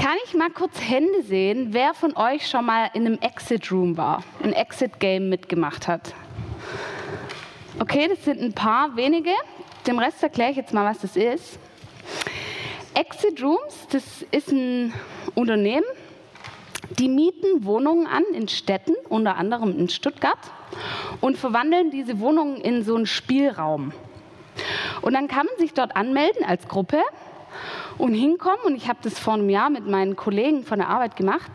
Kann 0.00 0.16
ich 0.24 0.32
mal 0.32 0.48
kurz 0.48 0.80
Hände 0.80 1.22
sehen, 1.22 1.74
wer 1.74 1.92
von 1.92 2.16
euch 2.16 2.48
schon 2.48 2.64
mal 2.64 2.88
in 2.94 3.04
einem 3.04 3.18
Exit 3.20 3.70
Room 3.70 3.98
war, 3.98 4.22
ein 4.42 4.54
Exit 4.54 4.98
Game 4.98 5.28
mitgemacht 5.28 5.88
hat? 5.88 6.14
Okay, 7.78 8.08
das 8.08 8.24
sind 8.24 8.40
ein 8.40 8.54
paar 8.54 8.96
wenige. 8.96 9.32
Dem 9.86 9.98
Rest 9.98 10.22
erkläre 10.22 10.52
ich 10.52 10.56
jetzt 10.56 10.72
mal, 10.72 10.86
was 10.86 11.00
das 11.00 11.16
ist. 11.16 11.58
Exit 12.94 13.42
Rooms, 13.42 13.88
das 13.90 14.22
ist 14.30 14.50
ein 14.50 14.94
Unternehmen, 15.34 15.84
die 16.98 17.10
mieten 17.10 17.66
Wohnungen 17.66 18.06
an 18.06 18.24
in 18.32 18.48
Städten, 18.48 18.94
unter 19.10 19.36
anderem 19.36 19.78
in 19.78 19.90
Stuttgart, 19.90 20.38
und 21.20 21.36
verwandeln 21.36 21.90
diese 21.90 22.20
Wohnungen 22.20 22.56
in 22.56 22.84
so 22.84 22.96
einen 22.96 23.04
Spielraum. 23.04 23.92
Und 25.02 25.12
dann 25.12 25.28
kann 25.28 25.44
man 25.44 25.58
sich 25.58 25.74
dort 25.74 25.94
anmelden 25.94 26.42
als 26.46 26.68
Gruppe 26.68 27.02
und 27.98 28.14
hinkommen. 28.14 28.60
Und 28.64 28.76
ich 28.76 28.88
habe 28.88 28.98
das 29.02 29.18
vor 29.18 29.34
einem 29.34 29.50
Jahr 29.50 29.70
mit 29.70 29.86
meinen 29.86 30.16
Kollegen 30.16 30.64
von 30.64 30.78
der 30.78 30.88
Arbeit 30.88 31.16
gemacht. 31.16 31.50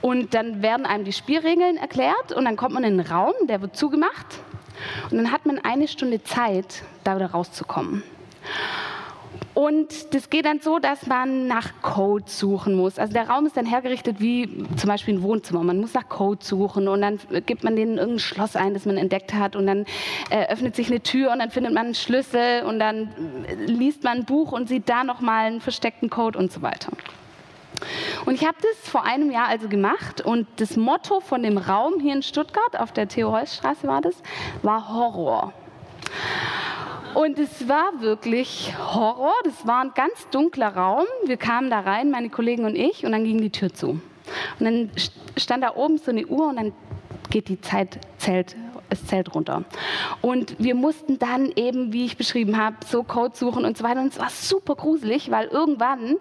Und 0.00 0.34
dann 0.34 0.62
werden 0.62 0.86
einem 0.86 1.04
die 1.04 1.12
Spielregeln 1.12 1.76
erklärt 1.76 2.32
und 2.32 2.44
dann 2.44 2.56
kommt 2.56 2.74
man 2.74 2.84
in 2.84 3.00
einen 3.00 3.10
Raum, 3.10 3.34
der 3.48 3.60
wird 3.60 3.76
zugemacht. 3.76 4.26
Und 5.10 5.16
dann 5.16 5.32
hat 5.32 5.44
man 5.44 5.58
eine 5.58 5.88
Stunde 5.88 6.22
Zeit, 6.22 6.82
da 7.02 7.16
wieder 7.16 7.32
rauszukommen. 7.32 8.04
Und 9.58 10.14
das 10.14 10.30
geht 10.30 10.44
dann 10.44 10.60
so, 10.60 10.78
dass 10.78 11.08
man 11.08 11.48
nach 11.48 11.82
Code 11.82 12.26
suchen 12.28 12.76
muss. 12.76 12.96
Also 12.96 13.12
der 13.12 13.28
Raum 13.28 13.44
ist 13.44 13.56
dann 13.56 13.66
hergerichtet 13.66 14.20
wie 14.20 14.64
zum 14.76 14.86
Beispiel 14.86 15.14
ein 15.14 15.22
Wohnzimmer. 15.24 15.64
Man 15.64 15.80
muss 15.80 15.94
nach 15.94 16.08
Code 16.08 16.44
suchen 16.44 16.86
und 16.86 17.00
dann 17.00 17.18
gibt 17.44 17.64
man 17.64 17.74
denen 17.74 17.98
irgendein 17.98 18.20
Schloss 18.20 18.54
ein, 18.54 18.72
das 18.72 18.86
man 18.86 18.96
entdeckt 18.96 19.34
hat 19.34 19.56
und 19.56 19.66
dann 19.66 19.84
äh, 20.30 20.46
öffnet 20.46 20.76
sich 20.76 20.88
eine 20.92 21.00
Tür 21.00 21.32
und 21.32 21.40
dann 21.40 21.50
findet 21.50 21.74
man 21.74 21.86
einen 21.86 21.94
Schlüssel 21.96 22.62
und 22.66 22.78
dann 22.78 23.10
liest 23.66 24.04
man 24.04 24.18
ein 24.18 24.24
Buch 24.26 24.52
und 24.52 24.68
sieht 24.68 24.88
da 24.88 25.02
nochmal 25.02 25.46
einen 25.46 25.60
versteckten 25.60 26.08
Code 26.08 26.38
und 26.38 26.52
so 26.52 26.62
weiter. 26.62 26.92
Und 28.26 28.34
ich 28.34 28.46
habe 28.46 28.58
das 28.62 28.88
vor 28.88 29.06
einem 29.06 29.32
Jahr 29.32 29.48
also 29.48 29.68
gemacht 29.68 30.20
und 30.20 30.46
das 30.58 30.76
Motto 30.76 31.18
von 31.18 31.42
dem 31.42 31.58
Raum 31.58 31.94
hier 31.98 32.14
in 32.14 32.22
Stuttgart, 32.22 32.78
auf 32.78 32.92
der 32.92 33.08
Theo-Heuss-Straße 33.08 33.88
war 33.88 34.02
das, 34.02 34.14
war 34.62 34.88
Horror. 34.88 35.52
Und 37.18 37.36
es 37.40 37.66
war 37.66 38.00
wirklich 38.00 38.72
Horror. 38.78 39.34
Das 39.42 39.66
war 39.66 39.82
ein 39.82 39.90
ganz 39.92 40.28
dunkler 40.30 40.68
Raum. 40.68 41.04
Wir 41.26 41.36
kamen 41.36 41.68
da 41.68 41.80
rein, 41.80 42.12
meine 42.12 42.30
Kollegen 42.30 42.64
und 42.64 42.76
ich, 42.76 43.04
und 43.04 43.10
dann 43.10 43.24
ging 43.24 43.40
die 43.40 43.50
Tür 43.50 43.74
zu. 43.74 43.88
Und 43.88 44.00
dann 44.60 44.90
stand 45.36 45.64
da 45.64 45.74
oben 45.74 45.98
so 45.98 46.12
eine 46.12 46.24
Uhr 46.28 46.50
und 46.50 46.54
dann 46.54 46.72
geht 47.28 47.48
die 47.48 47.60
Zeit 47.60 47.98
zählt 48.18 48.54
es 48.90 49.06
zählt 49.06 49.34
runter. 49.34 49.64
Und 50.20 50.56
wir 50.58 50.74
mussten 50.74 51.18
dann 51.18 51.52
eben, 51.54 51.92
wie 51.92 52.04
ich 52.04 52.16
beschrieben 52.16 52.56
habe, 52.56 52.76
so 52.86 53.02
Code 53.02 53.36
suchen 53.36 53.64
und 53.64 53.76
so 53.76 53.84
weiter. 53.84 54.00
Und 54.00 54.12
es 54.12 54.18
war 54.18 54.30
super 54.30 54.74
gruselig, 54.76 55.30
weil 55.30 55.46
irgendwann 55.48 56.16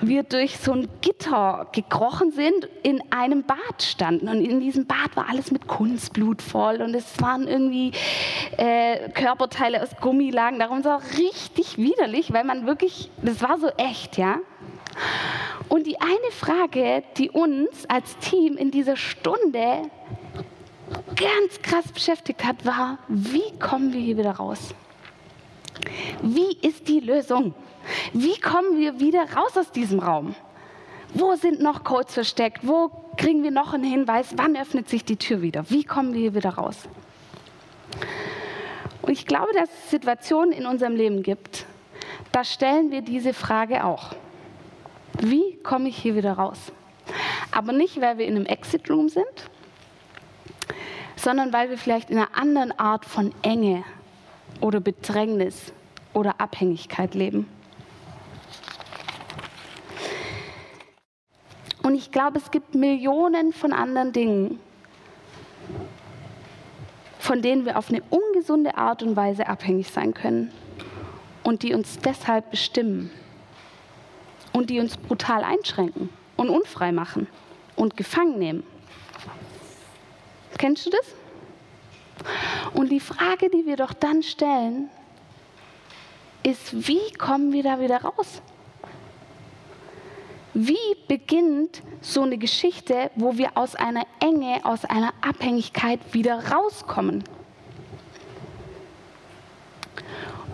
wir 0.00 0.22
durch 0.22 0.58
so 0.58 0.72
ein 0.72 0.88
Gitter 1.00 1.68
gekrochen 1.72 2.32
sind, 2.32 2.68
in 2.82 3.02
einem 3.10 3.42
Bad 3.42 3.82
standen. 3.82 4.28
Und 4.28 4.42
in 4.42 4.60
diesem 4.60 4.86
Bad 4.86 5.16
war 5.16 5.28
alles 5.28 5.50
mit 5.50 5.66
Kunstblut 5.66 6.42
voll 6.42 6.82
und 6.82 6.94
es 6.94 7.20
waren 7.20 7.46
irgendwie 7.46 7.92
äh, 8.56 9.08
Körperteile 9.10 9.82
aus 9.82 9.90
Gummi 10.00 10.30
lagen 10.30 10.58
darum. 10.58 10.78
Es 10.78 10.84
war 10.84 11.02
richtig 11.16 11.78
widerlich, 11.78 12.32
weil 12.32 12.44
man 12.44 12.66
wirklich, 12.66 13.10
das 13.22 13.42
war 13.42 13.58
so 13.58 13.68
echt, 13.76 14.18
ja. 14.18 14.36
Und 15.68 15.86
die 15.86 16.00
eine 16.00 16.30
Frage, 16.32 17.02
die 17.16 17.30
uns 17.30 17.86
als 17.88 18.16
Team 18.18 18.56
in 18.56 18.70
dieser 18.70 18.96
Stunde 18.96 19.82
ganz 21.18 21.60
krass 21.62 21.90
beschäftigt 21.92 22.44
hat, 22.44 22.64
war, 22.64 22.98
wie 23.08 23.58
kommen 23.58 23.92
wir 23.92 24.00
hier 24.00 24.16
wieder 24.16 24.32
raus? 24.32 24.74
Wie 26.22 26.56
ist 26.62 26.88
die 26.88 27.00
Lösung? 27.00 27.54
Wie 28.12 28.38
kommen 28.40 28.78
wir 28.78 29.00
wieder 29.00 29.32
raus 29.32 29.56
aus 29.56 29.70
diesem 29.70 29.98
Raum? 29.98 30.34
Wo 31.14 31.34
sind 31.36 31.60
noch 31.60 31.84
Codes 31.84 32.14
versteckt? 32.14 32.66
Wo 32.66 32.90
kriegen 33.16 33.42
wir 33.42 33.50
noch 33.50 33.72
einen 33.72 33.84
Hinweis? 33.84 34.34
Wann 34.36 34.56
öffnet 34.56 34.88
sich 34.88 35.04
die 35.04 35.16
Tür 35.16 35.42
wieder? 35.42 35.68
Wie 35.70 35.84
kommen 35.84 36.12
wir 36.12 36.20
hier 36.20 36.34
wieder 36.34 36.50
raus? 36.50 36.76
Und 39.02 39.12
ich 39.12 39.26
glaube, 39.26 39.52
dass 39.54 39.70
es 39.70 39.90
Situationen 39.90 40.52
in 40.52 40.66
unserem 40.66 40.94
Leben 40.94 41.22
gibt, 41.22 41.64
da 42.32 42.44
stellen 42.44 42.90
wir 42.90 43.00
diese 43.00 43.32
Frage 43.32 43.84
auch. 43.84 44.12
Wie 45.20 45.56
komme 45.62 45.88
ich 45.88 45.96
hier 45.96 46.14
wieder 46.14 46.34
raus? 46.34 46.58
Aber 47.50 47.72
nicht, 47.72 48.00
weil 48.00 48.18
wir 48.18 48.26
in 48.26 48.36
einem 48.36 48.46
Exit 48.46 48.90
Room 48.90 49.08
sind, 49.08 49.24
sondern 51.18 51.52
weil 51.52 51.68
wir 51.68 51.78
vielleicht 51.78 52.10
in 52.10 52.16
einer 52.16 52.36
anderen 52.36 52.78
Art 52.78 53.04
von 53.04 53.34
Enge 53.42 53.84
oder 54.60 54.80
Bedrängnis 54.80 55.72
oder 56.14 56.40
Abhängigkeit 56.40 57.14
leben. 57.14 57.48
Und 61.82 61.94
ich 61.94 62.10
glaube, 62.12 62.38
es 62.38 62.50
gibt 62.50 62.74
Millionen 62.74 63.52
von 63.52 63.72
anderen 63.72 64.12
Dingen, 64.12 64.60
von 67.18 67.42
denen 67.42 67.64
wir 67.64 67.78
auf 67.78 67.88
eine 67.88 68.02
ungesunde 68.10 68.76
Art 68.76 69.02
und 69.02 69.16
Weise 69.16 69.48
abhängig 69.48 69.90
sein 69.90 70.14
können 70.14 70.52
und 71.42 71.62
die 71.62 71.74
uns 71.74 71.98
deshalb 71.98 72.50
bestimmen 72.50 73.10
und 74.52 74.70
die 74.70 74.80
uns 74.80 74.96
brutal 74.96 75.44
einschränken 75.44 76.10
und 76.36 76.48
unfrei 76.48 76.92
machen 76.92 77.26
und 77.76 77.96
gefangen 77.96 78.38
nehmen. 78.38 78.62
Kennst 80.58 80.86
du 80.86 80.90
das? 80.90 81.14
Und 82.74 82.90
die 82.90 83.00
Frage, 83.00 83.48
die 83.48 83.64
wir 83.64 83.76
doch 83.76 83.92
dann 83.92 84.22
stellen, 84.22 84.90
ist, 86.42 86.88
wie 86.88 87.12
kommen 87.16 87.52
wir 87.52 87.62
da 87.62 87.80
wieder 87.80 88.02
raus? 88.02 88.42
Wie 90.54 90.76
beginnt 91.06 91.82
so 92.00 92.22
eine 92.22 92.36
Geschichte, 92.38 93.10
wo 93.14 93.38
wir 93.38 93.56
aus 93.56 93.76
einer 93.76 94.04
Enge, 94.18 94.60
aus 94.64 94.84
einer 94.84 95.14
Abhängigkeit 95.20 96.00
wieder 96.12 96.50
rauskommen? 96.50 97.22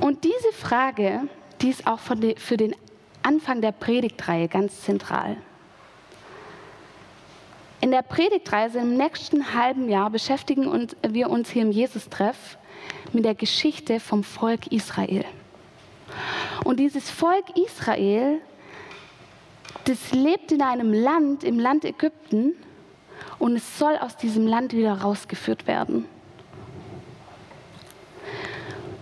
Und 0.00 0.24
diese 0.24 0.52
Frage, 0.52 1.22
die 1.62 1.70
ist 1.70 1.86
auch 1.86 2.00
für 2.00 2.56
den 2.56 2.76
Anfang 3.22 3.62
der 3.62 3.72
Predigtreihe 3.72 4.48
ganz 4.48 4.82
zentral. 4.82 5.38
In 7.84 7.90
der 7.90 8.00
Predigtreise 8.00 8.78
im 8.78 8.96
nächsten 8.96 9.52
halben 9.52 9.90
Jahr 9.90 10.08
beschäftigen 10.08 10.88
wir 11.06 11.28
uns 11.28 11.50
hier 11.50 11.60
im 11.60 11.70
Jesus-Treff 11.70 12.56
mit 13.12 13.26
der 13.26 13.34
Geschichte 13.34 14.00
vom 14.00 14.24
Volk 14.24 14.68
Israel. 14.68 15.26
Und 16.64 16.80
dieses 16.80 17.10
Volk 17.10 17.44
Israel, 17.58 18.40
das 19.84 20.12
lebt 20.12 20.50
in 20.50 20.62
einem 20.62 20.94
Land, 20.94 21.44
im 21.44 21.58
Land 21.58 21.84
Ägypten, 21.84 22.54
und 23.38 23.54
es 23.54 23.78
soll 23.78 23.98
aus 23.98 24.16
diesem 24.16 24.46
Land 24.46 24.72
wieder 24.72 25.02
rausgeführt 25.02 25.66
werden. 25.66 26.06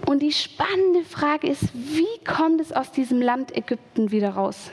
Und 0.07 0.23
die 0.23 0.33
spannende 0.33 1.05
Frage 1.05 1.47
ist, 1.47 1.73
wie 1.73 2.25
kommt 2.25 2.61
es 2.61 2.73
aus 2.73 2.91
diesem 2.91 3.23
Land 3.23 3.57
Ägypten 3.57 4.11
wieder 4.11 4.31
raus? 4.31 4.73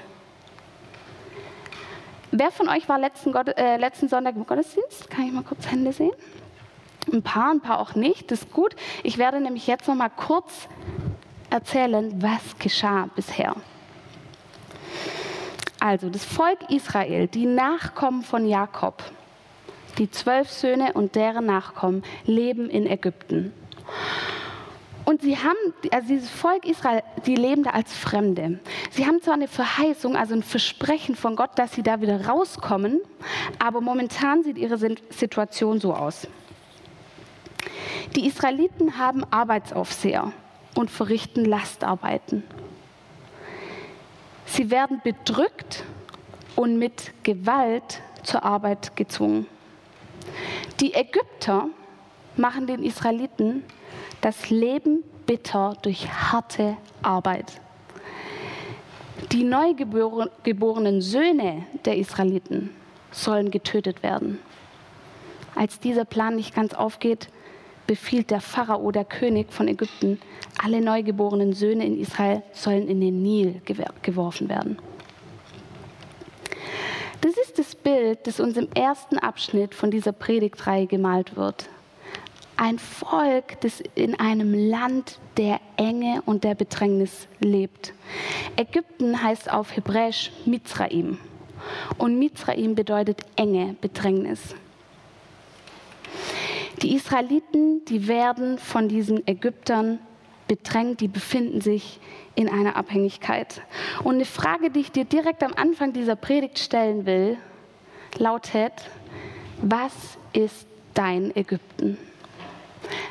Wer 2.32 2.52
von 2.52 2.70
euch 2.70 2.88
war 2.88 3.00
letzten, 3.00 3.32
Gott, 3.32 3.48
äh, 3.58 3.78
letzten 3.78 4.08
Sonntag 4.08 4.36
im 4.36 4.46
Gottesdienst? 4.46 5.10
Kann 5.10 5.26
ich 5.26 5.32
mal 5.32 5.44
kurz 5.44 5.70
Hände 5.70 5.92
sehen? 5.92 6.12
Ein 7.12 7.24
paar, 7.24 7.52
ein 7.52 7.62
paar 7.62 7.80
auch 7.80 7.96
nicht. 7.96 8.30
Das 8.30 8.44
ist 8.44 8.52
gut. 8.52 8.76
Ich 9.04 9.18
werde 9.18 9.40
nämlich 9.40 9.66
jetzt 9.66 9.88
noch 9.88 9.96
mal 9.96 10.10
kurz 10.10 10.68
erzählen, 11.50 12.22
was 12.22 12.60
geschah 12.60 13.10
bisher. 13.16 13.56
Also 15.80 16.10
das 16.10 16.24
Volk 16.24 16.70
Israel, 16.70 17.28
die 17.28 17.46
Nachkommen 17.46 18.22
von 18.22 18.46
Jakob, 18.46 19.02
die 19.98 20.12
zwölf 20.12 20.52
Söhne 20.52 20.94
und 20.94 21.16
deren 21.16 21.46
Nachkommen 21.46 22.04
leben 22.26 22.70
in 22.70 22.86
Ägypten. 22.86 23.54
Und 25.06 25.22
sie 25.22 25.38
haben, 25.38 25.58
also 25.92 26.08
dieses 26.08 26.30
Volk 26.30 26.66
Israel, 26.66 27.02
die 27.26 27.36
leben 27.36 27.64
da 27.64 27.72
als 27.72 27.94
Fremde. 27.94 28.60
Sie 28.92 29.06
haben 29.06 29.22
zwar 29.22 29.34
eine 29.36 29.48
Verheißung, 29.48 30.16
also 30.16 30.34
ein 30.34 30.44
Versprechen 30.44 31.16
von 31.16 31.36
Gott, 31.36 31.52
dass 31.56 31.74
sie 31.74 31.84
da 31.84 32.02
wieder 32.02 32.28
rauskommen, 32.28 33.02
aber 33.58 33.82
momentan 33.82 34.44
sieht 34.44 34.58
ihre 34.58 34.78
Situation 34.78 35.80
so 35.80 35.94
aus. 35.94 36.28
Die 38.16 38.28
Israeliten 38.28 38.98
haben 38.98 39.24
Arbeitsaufseher 39.32 40.32
und 40.76 40.92
verrichten 40.92 41.46
Lastarbeiten. 41.46 42.44
Sie 44.46 44.72
werden 44.72 45.02
bedrückt 45.04 45.84
und 46.56 46.78
mit 46.78 47.14
Gewalt 47.24 48.02
zur 48.24 48.44
Arbeit 48.44 48.96
gezwungen. 48.96 49.48
Die 50.80 50.94
Ägypter 50.94 51.68
machen 52.36 52.68
den 52.68 52.84
Israeliten 52.84 53.64
das 54.22 54.50
Leben 54.50 55.04
bitter 55.26 55.78
durch 55.82 56.10
harte 56.10 56.78
Arbeit. 57.02 57.62
Die 59.32 59.44
neugeborenen 59.44 61.02
Söhne 61.02 61.66
der 61.86 61.98
Israeliten 61.98 62.72
sollen 63.12 63.52
getötet 63.52 64.02
werden. 64.02 64.40
Als 65.56 65.80
dieser 65.80 66.06
Plan 66.06 66.36
nicht 66.36 66.56
ganz 66.56 66.74
aufgeht, 66.74 67.30
befiehlt 67.86 68.32
der 68.32 68.40
Pharao, 68.40 68.92
der 68.92 69.06
König 69.06 69.52
von 69.52 69.68
Ägypten, 69.68 70.20
alle 70.64 70.82
neugeborenen 70.82 71.54
Söhne 71.54 71.86
in 71.86 72.00
Israel 72.00 72.44
sollen 72.54 72.88
in 72.88 73.02
den 73.02 73.22
Nil 73.22 73.62
geworfen 74.02 74.48
werden. 74.48 74.78
Das 77.22 77.34
ist 77.38 77.60
das 77.60 77.76
Bild, 77.76 78.26
das 78.28 78.40
uns 78.40 78.58
im 78.58 78.70
ersten 78.74 79.18
Abschnitt 79.18 79.76
von 79.76 79.92
dieser 79.92 80.14
Predigtreihe 80.14 80.88
gemalt 80.88 81.36
wird. 81.36 81.68
Ein 82.62 82.78
Volk, 82.78 83.62
das 83.62 83.82
in 83.96 84.20
einem 84.20 84.54
Land 84.54 85.18
der 85.38 85.62
Enge 85.78 86.22
und 86.26 86.44
der 86.44 86.56
Bedrängnis 86.56 87.30
lebt. 87.40 87.94
Ägypten 88.58 89.24
heißt 89.24 89.50
auf 89.50 89.78
Hebräisch 89.78 90.34
Mizraim. 90.44 91.20
Und 91.98 92.20
Mizraim 92.20 92.76
bedeutet 92.76 93.22
Enge, 93.38 93.78
Bedrängnis. 93.80 94.56
Die 96.82 96.96
Israeliten, 96.96 97.86
die 97.86 98.10
werden 98.10 98.58
von 98.58 98.90
diesen 98.90 99.26
Ägyptern 99.26 100.00
bedrängt, 100.50 101.00
die 101.00 101.08
befinden 101.08 101.62
sich 101.62 102.02
in 102.36 102.50
einer 102.50 102.76
Abhängigkeit. 102.76 103.62
Und 104.04 104.16
eine 104.16 104.26
Frage, 104.26 104.70
die 104.70 104.82
ich 104.82 104.92
dir 104.92 105.06
direkt 105.06 105.44
am 105.44 105.54
Anfang 105.54 105.94
dieser 105.94 106.18
Predigt 106.18 106.60
stellen 106.60 107.06
will, 107.06 107.38
lautet, 108.18 108.74
was 109.62 109.94
ist 110.34 110.68
dein 110.94 111.34
Ägypten? 111.38 111.98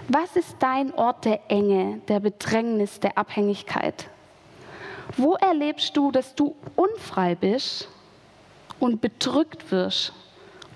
Was 0.08 0.36
ist 0.36 0.56
dein 0.60 0.94
Ort 0.94 1.24
der 1.24 1.40
Enge, 1.48 2.00
der 2.08 2.20
Bedrängnis, 2.20 3.00
der 3.00 3.18
Abhängigkeit? 3.18 4.08
Wo 5.16 5.34
erlebst 5.34 5.96
du, 5.96 6.10
dass 6.10 6.34
du 6.34 6.54
unfrei 6.76 7.34
bist 7.34 7.88
und 8.80 9.00
bedrückt 9.00 9.70
wirst 9.70 10.12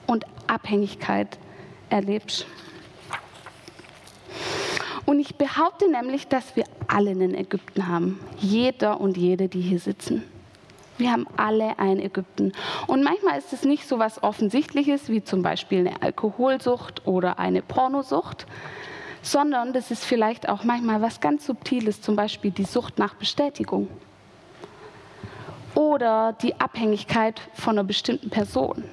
und 0.06 0.24
Abhängigkeit 0.46 1.38
erlebst? 1.90 2.46
Und 5.04 5.18
ich 5.18 5.36
behaupte 5.36 5.90
nämlich, 5.90 6.28
dass 6.28 6.56
wir 6.56 6.64
alle 6.86 7.10
einen 7.10 7.34
Ägypten 7.34 7.88
haben. 7.88 8.20
Jeder 8.38 9.00
und 9.00 9.16
jede, 9.16 9.48
die 9.48 9.60
hier 9.60 9.80
sitzen. 9.80 10.22
Wir 10.98 11.12
haben 11.12 11.26
alle 11.36 11.78
ein 11.78 11.98
Ägypten. 11.98 12.52
Und 12.86 13.02
manchmal 13.02 13.38
ist 13.38 13.52
es 13.52 13.64
nicht 13.64 13.88
so 13.88 13.98
was 13.98 14.22
Offensichtliches 14.22 15.08
wie 15.08 15.24
zum 15.24 15.42
Beispiel 15.42 15.86
eine 15.86 16.02
Alkoholsucht 16.02 17.06
oder 17.06 17.38
eine 17.38 17.62
Pornosucht, 17.62 18.46
sondern 19.22 19.72
das 19.72 19.90
ist 19.90 20.04
vielleicht 20.04 20.48
auch 20.48 20.64
manchmal 20.64 21.00
was 21.00 21.20
ganz 21.20 21.46
Subtiles, 21.46 22.02
zum 22.02 22.16
Beispiel 22.16 22.50
die 22.50 22.64
Sucht 22.64 22.98
nach 22.98 23.14
Bestätigung 23.14 23.88
oder 25.74 26.34
die 26.34 26.60
Abhängigkeit 26.60 27.40
von 27.54 27.78
einer 27.78 27.84
bestimmten 27.84 28.30
Person 28.30 28.84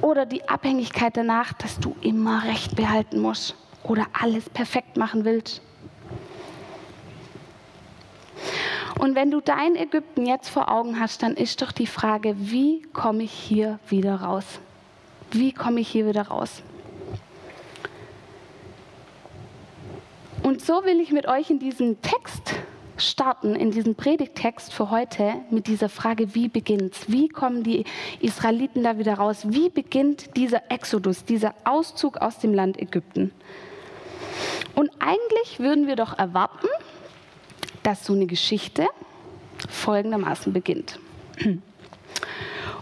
oder 0.00 0.26
die 0.26 0.48
Abhängigkeit 0.48 1.16
danach, 1.16 1.52
dass 1.52 1.78
du 1.78 1.96
immer 2.00 2.44
Recht 2.44 2.76
behalten 2.76 3.20
musst 3.20 3.56
oder 3.84 4.06
alles 4.20 4.48
perfekt 4.48 4.96
machen 4.96 5.24
willst. 5.24 5.62
Und 9.02 9.16
wenn 9.16 9.32
du 9.32 9.40
dein 9.40 9.74
Ägypten 9.74 10.26
jetzt 10.26 10.48
vor 10.48 10.70
Augen 10.70 11.00
hast, 11.00 11.24
dann 11.24 11.34
ist 11.34 11.60
doch 11.60 11.72
die 11.72 11.88
Frage, 11.88 12.36
wie 12.38 12.82
komme 12.92 13.24
ich 13.24 13.32
hier 13.32 13.80
wieder 13.88 14.14
raus? 14.14 14.44
Wie 15.32 15.50
komme 15.50 15.80
ich 15.80 15.88
hier 15.88 16.06
wieder 16.06 16.28
raus? 16.28 16.62
Und 20.44 20.64
so 20.64 20.84
will 20.84 21.00
ich 21.00 21.10
mit 21.10 21.26
euch 21.26 21.50
in 21.50 21.58
diesen 21.58 22.00
Text 22.00 22.54
starten, 22.96 23.56
in 23.56 23.72
diesen 23.72 23.96
Predigtext 23.96 24.72
für 24.72 24.90
heute 24.90 25.34
mit 25.50 25.66
dieser 25.66 25.88
Frage, 25.88 26.36
wie 26.36 26.46
beginnt's? 26.46 27.06
Wie 27.08 27.26
kommen 27.26 27.64
die 27.64 27.84
Israeliten 28.20 28.84
da 28.84 28.98
wieder 28.98 29.14
raus? 29.14 29.46
Wie 29.48 29.68
beginnt 29.68 30.36
dieser 30.36 30.70
Exodus, 30.70 31.24
dieser 31.24 31.56
Auszug 31.64 32.18
aus 32.18 32.38
dem 32.38 32.54
Land 32.54 32.80
Ägypten? 32.80 33.32
Und 34.76 34.92
eigentlich 35.00 35.58
würden 35.58 35.88
wir 35.88 35.96
doch 35.96 36.16
erwarten, 36.16 36.68
dass 37.82 38.04
so 38.04 38.12
eine 38.12 38.26
Geschichte 38.26 38.86
folgendermaßen 39.68 40.52
beginnt. 40.52 40.98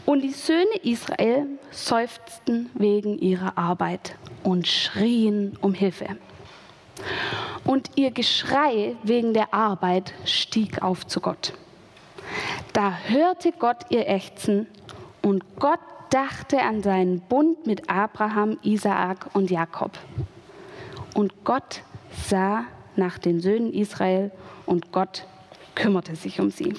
Und 0.06 0.22
die 0.22 0.32
Söhne 0.32 0.76
Israel 0.82 1.46
seufzten 1.70 2.70
wegen 2.74 3.18
ihrer 3.18 3.56
Arbeit 3.56 4.16
und 4.42 4.66
schrien 4.66 5.56
um 5.60 5.74
Hilfe. 5.74 6.16
Und 7.64 7.90
ihr 7.96 8.10
Geschrei 8.10 8.96
wegen 9.02 9.34
der 9.34 9.54
Arbeit 9.54 10.14
stieg 10.24 10.82
auf 10.82 11.06
zu 11.06 11.20
Gott. 11.20 11.52
Da 12.72 12.92
hörte 13.06 13.52
Gott 13.52 13.86
ihr 13.90 14.08
Ächzen 14.08 14.66
und 15.22 15.44
Gott 15.58 15.80
dachte 16.10 16.60
an 16.60 16.82
seinen 16.82 17.20
Bund 17.20 17.66
mit 17.66 17.88
Abraham, 17.88 18.58
Isaak 18.62 19.30
und 19.34 19.50
Jakob. 19.50 19.98
Und 21.14 21.44
Gott 21.44 21.82
sah 22.28 22.64
nach 23.00 23.18
den 23.18 23.40
Söhnen 23.40 23.72
Israel 23.72 24.30
und 24.66 24.92
Gott 24.92 25.26
kümmerte 25.74 26.14
sich 26.14 26.38
um 26.38 26.50
sie. 26.50 26.74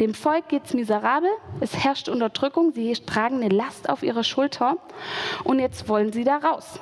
Dem 0.00 0.14
Volk 0.14 0.48
geht 0.48 0.64
es 0.64 0.74
miserabel, 0.74 1.30
es 1.60 1.76
herrscht 1.76 2.08
Unterdrückung, 2.08 2.72
sie 2.72 2.92
tragen 2.92 3.36
eine 3.36 3.54
Last 3.54 3.88
auf 3.88 4.02
ihrer 4.02 4.24
Schulter 4.24 4.76
und 5.44 5.60
jetzt 5.60 5.88
wollen 5.88 6.12
sie 6.12 6.24
da 6.24 6.38
raus. 6.38 6.80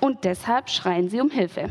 Und 0.00 0.24
deshalb 0.24 0.68
schreien 0.68 1.08
sie 1.08 1.20
um 1.20 1.30
Hilfe. 1.30 1.70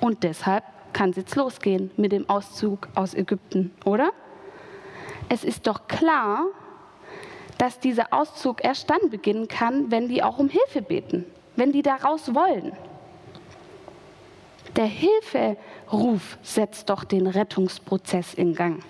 Und 0.00 0.22
deshalb 0.22 0.64
kann 0.92 1.10
es 1.10 1.16
jetzt 1.16 1.34
losgehen 1.34 1.90
mit 1.96 2.12
dem 2.12 2.28
Auszug 2.28 2.88
aus 2.94 3.14
Ägypten, 3.14 3.72
oder? 3.84 4.10
Es 5.28 5.42
ist 5.42 5.66
doch 5.66 5.88
klar, 5.88 6.44
dass 7.58 7.80
dieser 7.80 8.12
Auszug 8.12 8.62
erst 8.62 8.90
dann 8.90 9.10
beginnen 9.10 9.48
kann, 9.48 9.90
wenn 9.90 10.08
die 10.08 10.22
auch 10.22 10.38
um 10.38 10.48
Hilfe 10.48 10.82
beten 10.82 11.24
wenn 11.56 11.72
die 11.72 11.82
daraus 11.82 12.34
wollen. 12.34 12.72
Der 14.76 14.84
Hilferuf 14.86 16.36
setzt 16.42 16.90
doch 16.90 17.04
den 17.04 17.26
Rettungsprozess 17.26 18.34
in 18.34 18.54
Gang. 18.54 18.82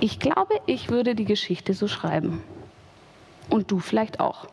Ich 0.00 0.18
glaube, 0.18 0.60
ich 0.66 0.90
würde 0.90 1.14
die 1.14 1.24
Geschichte 1.24 1.72
so 1.72 1.88
schreiben. 1.88 2.42
Und 3.48 3.70
du 3.70 3.78
vielleicht 3.78 4.20
auch. 4.20 4.46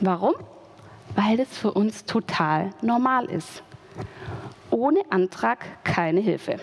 Warum? 0.00 0.34
Weil 1.14 1.38
es 1.38 1.56
für 1.56 1.72
uns 1.72 2.04
total 2.04 2.70
normal 2.82 3.26
ist. 3.26 3.62
Ohne 4.70 5.00
Antrag 5.10 5.84
keine 5.84 6.20
Hilfe. 6.20 6.58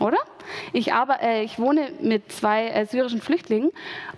Oder? 0.00 0.18
Ich, 0.72 0.92
aber, 0.92 1.22
äh, 1.22 1.44
ich 1.44 1.58
wohne 1.58 1.92
mit 2.00 2.32
zwei 2.32 2.68
äh, 2.68 2.86
syrischen 2.86 3.20
Flüchtlingen 3.20 3.70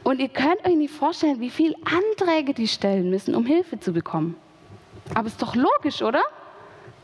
und 0.05 0.21
ihr 0.21 0.29
könnt 0.29 0.65
euch 0.65 0.77
nicht 0.77 0.95
vorstellen, 0.95 1.41
wie 1.41 1.51
viele 1.51 1.75
Anträge 1.85 2.55
die 2.55 2.69
stellen 2.69 3.11
müssen, 3.11 3.35
um 3.35 3.45
Hilfe 3.45 3.81
zu 3.81 3.93
bekommen. 3.93 4.37
Aber 5.15 5.27
es 5.27 5.35
ist 5.35 5.43
doch 5.43 5.55
logisch, 5.55 6.03
oder? 6.03 6.23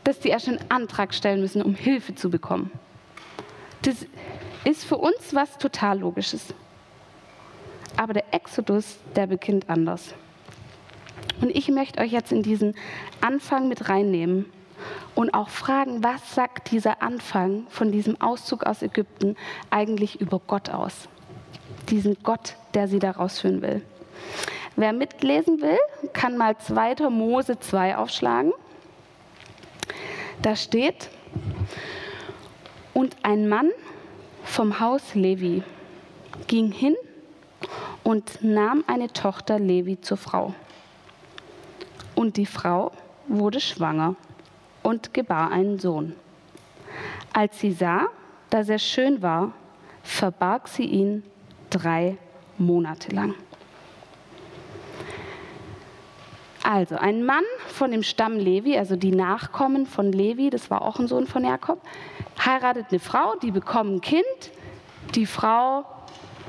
Dass 0.03 0.19
die 0.19 0.29
erst 0.29 0.47
einen 0.47 0.59
Antrag 0.69 1.13
stellen 1.13 1.41
müssen, 1.41 1.61
um 1.61 1.75
Hilfe 1.75 2.15
zu 2.15 2.29
bekommen. 2.29 2.71
Das 3.81 4.05
ist 4.63 4.85
für 4.85 4.97
uns 4.97 5.33
was 5.33 5.57
total 5.57 5.99
Logisches. 5.99 6.53
Aber 7.95 8.13
der 8.13 8.33
Exodus, 8.33 8.97
der 9.15 9.27
beginnt 9.27 9.69
anders. 9.69 10.13
Und 11.41 11.55
ich 11.55 11.69
möchte 11.69 11.99
euch 11.99 12.11
jetzt 12.11 12.31
in 12.31 12.43
diesen 12.43 12.75
Anfang 13.21 13.67
mit 13.67 13.89
reinnehmen 13.89 14.45
und 15.15 15.33
auch 15.33 15.49
fragen, 15.49 16.03
was 16.03 16.35
sagt 16.35 16.71
dieser 16.71 17.01
Anfang 17.01 17.65
von 17.69 17.91
diesem 17.91 18.19
Auszug 18.21 18.65
aus 18.65 18.81
Ägypten 18.81 19.35
eigentlich 19.69 20.21
über 20.21 20.39
Gott 20.45 20.69
aus? 20.69 21.09
Diesen 21.89 22.17
Gott, 22.23 22.55
der 22.73 22.87
sie 22.87 22.99
da 22.99 23.11
rausführen 23.11 23.61
will. 23.61 23.81
Wer 24.79 24.93
mitlesen 24.93 25.59
will, 25.59 25.79
kann 26.13 26.37
mal 26.37 26.55
2. 26.55 27.09
Mose 27.09 27.59
2 27.59 27.97
aufschlagen. 27.97 28.53
Da 30.43 30.55
steht, 30.55 31.09
und 32.93 33.15
ein 33.23 33.49
Mann 33.49 33.71
vom 34.43 34.79
Haus 34.79 35.15
Levi 35.15 35.63
ging 36.45 36.71
hin 36.71 36.95
und 38.03 38.43
nahm 38.43 38.83
eine 38.85 39.11
Tochter 39.11 39.57
Levi 39.57 39.99
zur 39.99 40.17
Frau. 40.17 40.53
Und 42.13 42.37
die 42.37 42.45
Frau 42.45 42.91
wurde 43.27 43.59
schwanger 43.59 44.15
und 44.83 45.11
gebar 45.11 45.51
einen 45.51 45.79
Sohn. 45.79 46.15
Als 47.33 47.59
sie 47.59 47.71
sah, 47.71 48.09
dass 48.51 48.69
er 48.69 48.79
schön 48.79 49.23
war, 49.23 49.53
verbarg 50.03 50.67
sie 50.67 50.85
ihn 50.85 51.23
drei 51.71 52.17
Monate 52.59 53.13
lang. 53.15 53.33
Also 56.69 56.97
ein 56.97 57.23
Mann 57.23 57.45
von 57.69 57.91
dem 57.91 58.03
Stamm 58.03 58.33
Levi, 58.33 58.77
also 58.77 58.97
die 58.97 59.15
Nachkommen 59.15 59.85
von 59.85 60.11
Levi, 60.11 60.49
das 60.49 60.69
war 60.69 60.81
auch 60.81 60.99
ein 60.99 61.07
Sohn 61.07 61.25
von 61.25 61.45
Jakob, 61.45 61.79
heiratet 62.45 62.87
eine 62.89 62.99
Frau, 62.99 63.35
die 63.41 63.51
bekommt 63.51 63.89
ein 63.93 64.01
Kind. 64.01 64.51
Die 65.15 65.25
Frau 65.25 65.85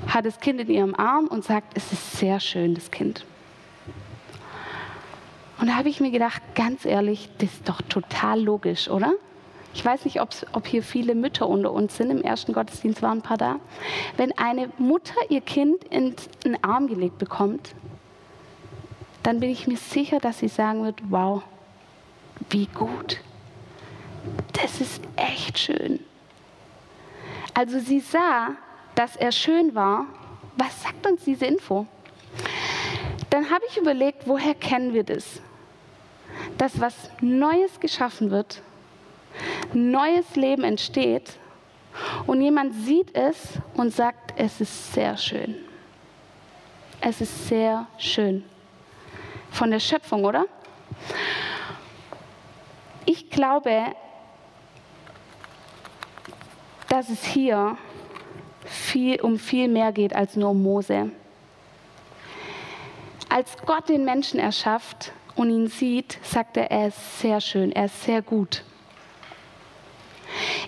hat 0.08 0.26
das 0.26 0.40
Kind 0.40 0.60
in 0.60 0.70
ihrem 0.70 0.96
Arm 0.96 1.28
und 1.28 1.44
sagt, 1.44 1.76
es 1.76 1.92
ist 1.92 2.16
sehr 2.16 2.40
schön, 2.40 2.75
das 2.75 2.90
Kind. 2.90 3.25
Und 5.60 5.68
da 5.68 5.76
habe 5.76 5.88
ich 5.88 6.00
mir 6.00 6.10
gedacht, 6.10 6.42
ganz 6.56 6.84
ehrlich, 6.84 7.30
das 7.38 7.52
ist 7.52 7.68
doch 7.68 7.80
total 7.82 8.42
logisch, 8.42 8.90
oder? 8.90 9.12
Ich 9.72 9.84
weiß 9.84 10.04
nicht, 10.04 10.20
ob 10.20 10.66
hier 10.66 10.82
viele 10.82 11.14
Mütter 11.14 11.48
unter 11.48 11.70
uns 11.70 11.96
sind. 11.96 12.10
Im 12.10 12.22
ersten 12.22 12.52
Gottesdienst 12.52 13.02
waren 13.02 13.18
ein 13.18 13.22
paar 13.22 13.38
da. 13.38 13.60
Wenn 14.16 14.37
eine 14.37 14.68
Mutter 14.78 15.14
ihr 15.28 15.42
Kind 15.42 15.84
in 15.84 16.16
den 16.44 16.64
Arm 16.64 16.88
gelegt 16.88 17.18
bekommt, 17.18 17.72
dann 19.28 19.40
bin 19.40 19.50
ich 19.50 19.66
mir 19.66 19.76
sicher, 19.76 20.20
dass 20.20 20.38
sie 20.38 20.49
sagen 20.49 20.85
wird, 20.85 21.02
wow, 21.11 21.42
wie 22.49 22.64
gut. 22.64 23.20
Das 24.54 24.80
ist 24.80 25.02
echt 25.16 25.58
schön. 25.58 26.00
Also 27.52 27.78
sie 27.78 28.00
sah, 28.00 28.52
dass 28.94 29.16
er 29.16 29.30
schön 29.30 29.75
war. 29.75 30.06
Was 30.56 30.82
sagt 30.82 31.06
uns 31.06 31.25
diese 31.25 31.44
Info? 31.44 31.87
Dann 33.28 33.50
habe 33.50 33.66
ich 33.68 33.76
überlegt, 33.76 34.26
woher 34.26 34.54
kennen 34.54 34.94
wir 34.94 35.04
das? 35.04 35.42
Dass 36.56 36.80
was 36.80 36.94
Neues 37.20 37.80
geschaffen 37.80 38.30
wird, 38.30 38.62
neues 39.75 40.37
Leben 40.37 40.64
entsteht 40.64 41.38
und 42.26 42.40
jemand 42.40 42.75
sieht 42.75 43.14
es 43.14 43.37
und 43.75 43.94
sagt, 43.94 44.32
es 44.38 44.62
ist 44.62 44.94
sehr 44.94 45.18
schön. 45.18 45.54
Es 47.02 47.20
ist 47.20 47.49
sehr 47.49 47.87
schön. 47.99 48.42
Von 49.50 49.70
der 49.70 49.80
Schöpfung, 49.80 50.24
oder? 50.24 50.46
Ich 53.04 53.30
glaube, 53.30 53.94
dass 56.88 57.08
es 57.08 57.24
hier 57.24 57.76
viel, 58.64 59.20
um 59.20 59.38
viel 59.38 59.68
mehr 59.68 59.92
geht 59.92 60.14
als 60.14 60.36
nur 60.36 60.50
um 60.50 60.62
Mose. 60.62 61.10
Als 63.28 63.56
Gott 63.66 63.88
den 63.88 64.04
Menschen 64.04 64.40
erschafft 64.40 65.12
und 65.36 65.50
ihn 65.50 65.68
sieht, 65.68 66.18
sagt 66.22 66.56
er, 66.56 66.70
er 66.70 66.88
ist 66.88 67.20
sehr 67.20 67.40
schön, 67.40 67.72
er 67.72 67.86
ist 67.86 68.02
sehr 68.04 68.22
gut. 68.22 68.64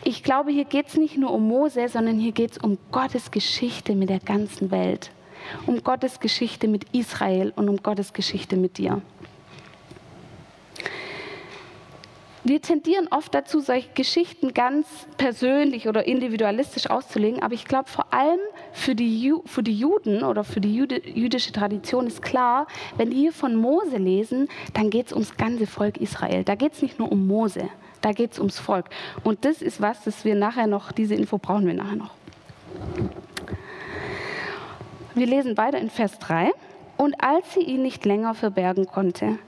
Ich 0.04 0.22
glaube, 0.22 0.50
hier 0.50 0.64
geht 0.64 0.88
es 0.88 0.96
nicht 0.96 1.16
nur 1.16 1.32
um 1.32 1.46
Mose, 1.46 1.88
sondern 1.88 2.18
hier 2.18 2.32
geht 2.32 2.52
es 2.52 2.58
um 2.58 2.78
Gottes 2.90 3.30
Geschichte 3.30 3.94
mit 3.94 4.08
der 4.08 4.20
ganzen 4.20 4.70
Welt. 4.70 5.10
Um 5.66 5.83
Gottes 5.83 6.21
Geschichte 6.21 6.69
mit 6.69 6.85
Israel 6.92 7.52
und 7.57 7.69
um 7.69 7.76
Gottes 7.78 8.12
Geschichte 8.12 8.57
mit 8.57 8.78
dir. 8.78 9.02
Wir 12.42 12.62
tendieren 12.62 13.07
oft 13.11 13.35
dazu, 13.35 13.61
solche 13.61 13.90
Geschichten 13.92 14.54
ganz 14.54 14.87
persönlich 15.19 15.88
oder 15.88 16.07
individualistisch 16.07 16.88
auszulegen, 16.88 17.42
aber 17.42 17.52
ich 17.52 17.66
glaube 17.66 17.90
vor 17.90 18.14
allem 18.14 18.40
für 18.73 18.95
die, 18.95 19.23
Ju 19.23 19.42
für 19.45 19.62
die 19.62 19.78
Juden 19.78 20.25
oder 20.25 20.42
für 20.42 20.61
die 20.61 20.75
Jude 20.75 21.07
jüdische 21.07 21.52
Tradition 21.52 22.07
ist 22.07 22.23
klar, 22.23 22.66
wenn 22.97 23.11
die 23.11 23.19
hier 23.19 23.33
von 23.33 23.57
Mose 23.57 23.99
lesen, 23.99 24.49
dann 24.73 24.88
geht 24.88 25.09
es 25.09 25.12
ums 25.12 25.37
ganze 25.37 25.66
Volk 25.66 25.99
Israel. 25.99 26.42
Da 26.42 26.54
geht 26.54 26.73
es 26.73 26.80
nicht 26.80 26.99
nur 26.99 27.12
um 27.12 27.26
Mose, 27.26 27.69
da 28.00 28.12
geht 28.12 28.33
es 28.33 28.38
ums 28.38 28.59
Volk. 28.59 28.87
Und 29.23 29.45
das 29.45 29.61
ist 29.61 29.83
was, 29.83 30.04
das 30.04 30.25
wir 30.25 30.35
nachher 30.35 30.66
noch, 30.66 30.92
diese 30.92 31.14
Info 31.14 31.37
brauchen 31.37 31.66
wir 31.66 31.75
nachher 31.75 31.97
noch. 31.97 32.14
Wir 35.21 35.27
lesen 35.27 35.59
weiter 35.59 35.77
in 35.77 35.91
Vers 35.91 36.19
3. 36.21 36.50
Und 36.97 37.23
als 37.23 37.53
sie 37.53 37.61
ihn 37.61 37.83
nicht 37.83 38.07
länger 38.07 38.33
verbergen 38.33 38.87
konnte, 38.87 39.39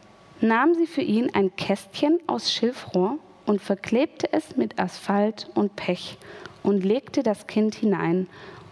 nahm 0.42 0.74
sie 0.74 0.86
für 0.86 1.00
ihn 1.00 1.34
ein 1.34 1.56
Kästchen 1.56 2.18
aus 2.26 2.52
Schilfrohr 2.52 3.16
und 3.46 3.62
verklebte 3.62 4.30
es 4.34 4.54
mit 4.58 4.78
Asphalt 4.78 5.48
und 5.54 5.74
Pech 5.74 6.18
und 6.62 6.84
legte 6.84 7.22
das 7.22 7.46
Kind 7.46 7.74
hinein 7.74 8.26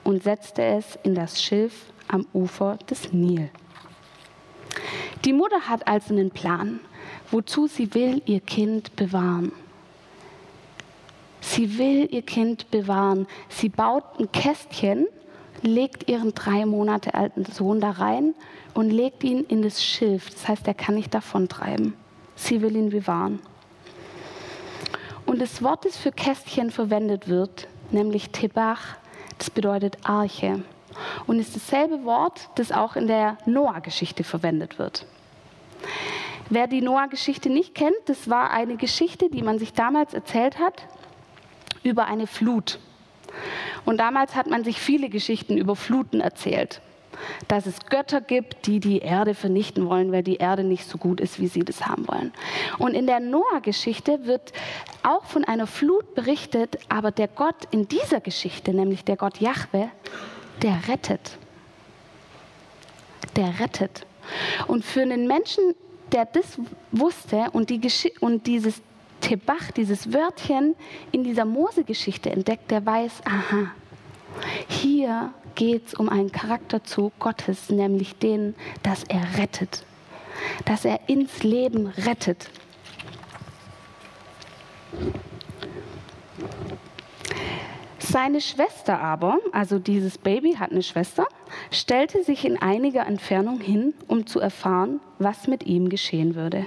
und 0.05 0.23
setzte 0.23 0.63
es 0.63 0.99
in 1.03 1.15
das 1.15 1.43
Schilf 1.43 1.87
am 2.07 2.27
Ufer 2.35 2.77
des 2.91 3.15
Nil. 3.15 3.49
Die 5.25 5.33
Mutter 5.33 5.71
hat 5.71 5.89
also 5.89 6.13
einen 6.13 6.31
Plan, 6.31 6.81
wozu 7.31 7.67
sie 7.67 7.95
will 7.95 8.21
ihr 8.27 8.41
Kind 8.41 8.95
bewahren. 8.97 9.53
Sie 11.41 11.79
will 11.79 12.13
ihr 12.13 12.23
Kind 12.23 12.71
bewahren. 12.71 13.27
Sie 13.49 13.71
baut 13.71 14.05
ein 14.19 14.31
Kästchen, 14.33 15.07
legt 15.63 16.09
ihren 16.09 16.35
drei 16.35 16.65
Monate 16.67 17.15
alten 17.15 17.45
Sohn 17.45 17.81
da 17.81 17.91
rein 17.91 18.35
und 18.75 18.91
legt 18.91 19.25
ihn 19.25 19.45
in 19.45 19.63
das 19.63 19.85
Schilf. 19.85 20.31
Das 20.31 20.49
heißt, 20.49 20.67
er 20.67 20.75
kann 20.75 20.95
nicht 20.95 21.15
davontreiben. 21.15 21.95
Sie 22.37 22.63
will 22.63 22.77
ihn 22.77 22.91
bewahren. 22.91 23.41
Und 25.27 25.41
das 25.41 25.63
Wort, 25.63 25.85
das 25.85 25.97
für 25.97 26.13
Kästchen 26.13 26.71
verwendet 26.71 27.29
wird, 27.29 27.69
nämlich 27.91 28.31
Tebach, 28.31 28.97
das 29.39 29.51
bedeutet 29.51 29.99
Arche. 30.03 30.63
Und 31.27 31.39
ist 31.39 31.55
dasselbe 31.55 32.05
Wort, 32.05 32.49
das 32.57 32.73
auch 32.73 32.97
in 32.97 33.07
der 33.07 33.39
Noah-Geschichte 33.47 34.25
verwendet 34.25 34.79
wird. 34.79 35.07
Wer 36.49 36.67
die 36.67 36.81
Noah-Geschichte 36.81 37.49
nicht 37.49 37.75
kennt, 37.75 37.95
das 38.07 38.29
war 38.29 38.51
eine 38.51 38.77
Geschichte, 38.77 39.31
die 39.31 39.43
man 39.43 39.59
sich 39.59 39.73
damals 39.73 40.15
erzählt 40.15 40.59
hat 40.59 40.83
über 41.85 42.07
eine 42.07 42.27
Flut. 42.27 42.81
Und 43.85 43.99
damals 43.99 44.35
hat 44.35 44.49
man 44.49 44.65
sich 44.65 44.81
viele 44.81 45.09
Geschichten 45.09 45.57
über 45.57 45.77
Fluten 45.77 46.21
erzählt 46.21 46.81
dass 47.49 47.67
es 47.67 47.87
Götter 47.87 48.21
gibt, 48.21 48.67
die 48.67 48.81
die 48.81 48.99
Erde 48.99 49.35
vernichten 49.35 49.89
wollen, 49.89 50.13
weil 50.13 50.23
die 50.23 50.37
Erde 50.37 50.65
nicht 50.65 50.89
so 50.89 50.99
gut 50.99 51.21
ist, 51.21 51.41
wie 51.41 51.49
sie 51.49 51.65
das 51.65 51.87
haben 51.87 52.07
wollen. 52.09 52.33
Und 52.79 52.95
in 52.95 53.07
der 53.07 53.21
Noah-Geschichte 53.21 54.27
wird 54.27 54.53
auch 55.03 55.25
von 55.25 55.45
einer 55.45 55.67
Flut 55.67 56.15
berichtet, 56.15 56.79
aber 56.89 57.11
der 57.11 57.29
Gott 57.29 57.57
in 57.71 57.89
dieser 57.89 58.21
Geschichte, 58.21 58.73
nämlich 58.73 59.05
der 59.05 59.17
Gott 59.17 59.39
Jahwe, 59.39 59.91
der 60.63 60.89
rettet. 60.89 61.39
Der 63.37 63.61
rettet. 63.61 64.07
Und 64.67 64.85
für 64.85 65.03
einen 65.03 65.27
Menschen, 65.27 65.75
der 66.13 66.27
das 66.27 66.59
wusste 66.93 67.47
und, 67.53 67.71
die 67.71 67.81
und 68.21 68.47
dieses 68.47 68.83
Tebach, 69.31 69.71
dieses 69.71 70.13
Wörtchen 70.13 70.75
in 71.13 71.23
dieser 71.23 71.45
Mose-Geschichte 71.45 72.31
entdeckt, 72.31 72.69
der 72.73 72.85
weiß, 72.85 73.21
aha, 73.25 73.71
hier 74.67 75.33
geht 75.55 75.87
es 75.87 75.95
um 75.95 76.09
einen 76.09 76.33
Charakterzug 76.33 77.17
Gottes, 77.21 77.71
nämlich 77.71 78.17
den, 78.17 78.57
dass 78.83 79.05
er 79.05 79.39
rettet, 79.39 79.85
dass 80.65 80.85
er 80.85 81.09
ins 81.09 81.45
Leben 81.45 81.87
rettet. 81.87 82.51
Seine 88.01 88.41
Schwester 88.41 88.99
aber, 88.99 89.39
also 89.53 89.79
dieses 89.79 90.19
Baby 90.19 90.55
hat 90.55 90.73
eine 90.73 90.83
Schwester, 90.83 91.29
stellte 91.71 92.25
sich 92.25 92.45
in 92.45 92.61
einiger 92.61 93.07
Entfernung 93.07 93.61
hin, 93.61 93.95
um 94.09 94.27
zu 94.27 94.41
erfahren, 94.41 94.99
was 95.21 95.47
mit 95.47 95.63
ihm 95.67 95.89
geschehen 95.89 96.35
würde. 96.35 96.67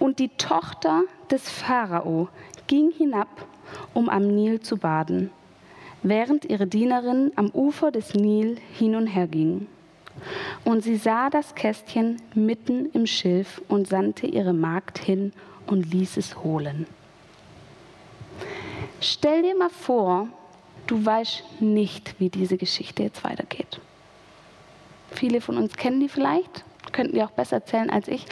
Und 0.00 0.18
die 0.18 0.30
Tochter 0.30 1.04
des 1.30 1.48
Pharao 1.48 2.28
ging 2.66 2.90
hinab, 2.90 3.28
um 3.94 4.08
am 4.08 4.26
Nil 4.26 4.60
zu 4.60 4.76
baden 4.76 5.30
während 6.02 6.44
ihre 6.44 6.66
Dienerin 6.66 7.32
am 7.36 7.50
Ufer 7.50 7.90
des 7.90 8.14
Nil 8.14 8.58
hin 8.72 8.96
und 8.96 9.06
her 9.06 9.26
ging. 9.26 9.66
Und 10.64 10.82
sie 10.82 10.96
sah 10.96 11.30
das 11.30 11.54
Kästchen 11.54 12.20
mitten 12.34 12.90
im 12.92 13.06
Schilf 13.06 13.62
und 13.68 13.88
sandte 13.88 14.26
ihre 14.26 14.52
Magd 14.52 14.98
hin 14.98 15.32
und 15.66 15.92
ließ 15.92 16.16
es 16.16 16.42
holen. 16.42 16.86
Stell 19.00 19.42
dir 19.42 19.56
mal 19.56 19.70
vor, 19.70 20.28
du 20.86 21.04
weißt 21.04 21.60
nicht, 21.60 22.18
wie 22.18 22.28
diese 22.28 22.58
Geschichte 22.58 23.02
jetzt 23.02 23.24
weitergeht. 23.24 23.80
Viele 25.10 25.40
von 25.40 25.56
uns 25.56 25.76
kennen 25.76 26.00
die 26.00 26.08
vielleicht 26.08 26.64
könnten 26.92 27.14
die 27.14 27.22
auch 27.22 27.30
besser 27.30 27.56
erzählen 27.56 27.90
als 27.90 28.08
ich. 28.08 28.26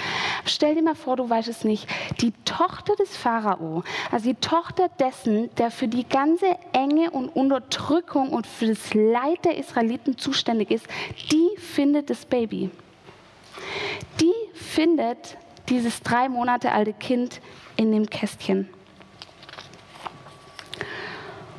Stell 0.49 0.75
dir 0.75 0.83
mal 0.83 0.95
vor, 0.95 1.17
du 1.17 1.29
weißt 1.29 1.49
es 1.49 1.65
nicht. 1.65 1.87
Die 2.21 2.33
Tochter 2.45 2.97
des 2.97 3.17
Pharao, 3.17 3.83
also 4.11 4.29
die 4.29 4.35
Tochter 4.35 4.89
dessen, 4.99 5.55
der 5.57 5.71
für 5.71 5.89
die 5.89 6.09
ganze 6.09 6.57
Enge 6.73 7.11
und 7.11 7.29
Unterdrückung 7.29 8.31
und 8.31 8.47
für 8.47 8.67
das 8.67 8.95
Leid 8.95 9.45
der 9.45 9.59
Israeliten 9.59 10.17
zuständig 10.17 10.71
ist, 10.71 10.87
die 11.31 11.57
findet 11.59 12.11
das 12.11 12.25
Baby. 12.25 12.71
Die 14.21 14.35
findet 14.55 15.37
dieses 15.69 16.03
drei 16.03 16.29
Monate 16.29 16.73
alte 16.73 16.95
Kind 16.95 17.41
in 17.77 17.93
dem 17.93 18.09
Kästchen. 18.09 18.69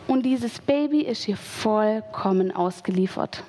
Und 0.08 0.24
dieses 0.24 0.60
Baby 0.60 1.02
ist 1.02 1.28
ihr 1.28 1.38
vollkommen 1.38 2.56
ausgeliefert. 2.56 3.44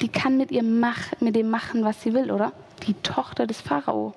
Die 0.00 0.08
kann 0.08 0.38
mit, 0.38 0.50
ihr 0.50 0.62
mach, 0.62 0.98
mit 1.20 1.36
dem 1.36 1.50
machen, 1.50 1.84
was 1.84 2.02
sie 2.02 2.14
will, 2.14 2.32
oder? 2.32 2.52
die 2.86 2.94
Tochter 2.94 3.46
des 3.46 3.60
Pharao. 3.60 4.14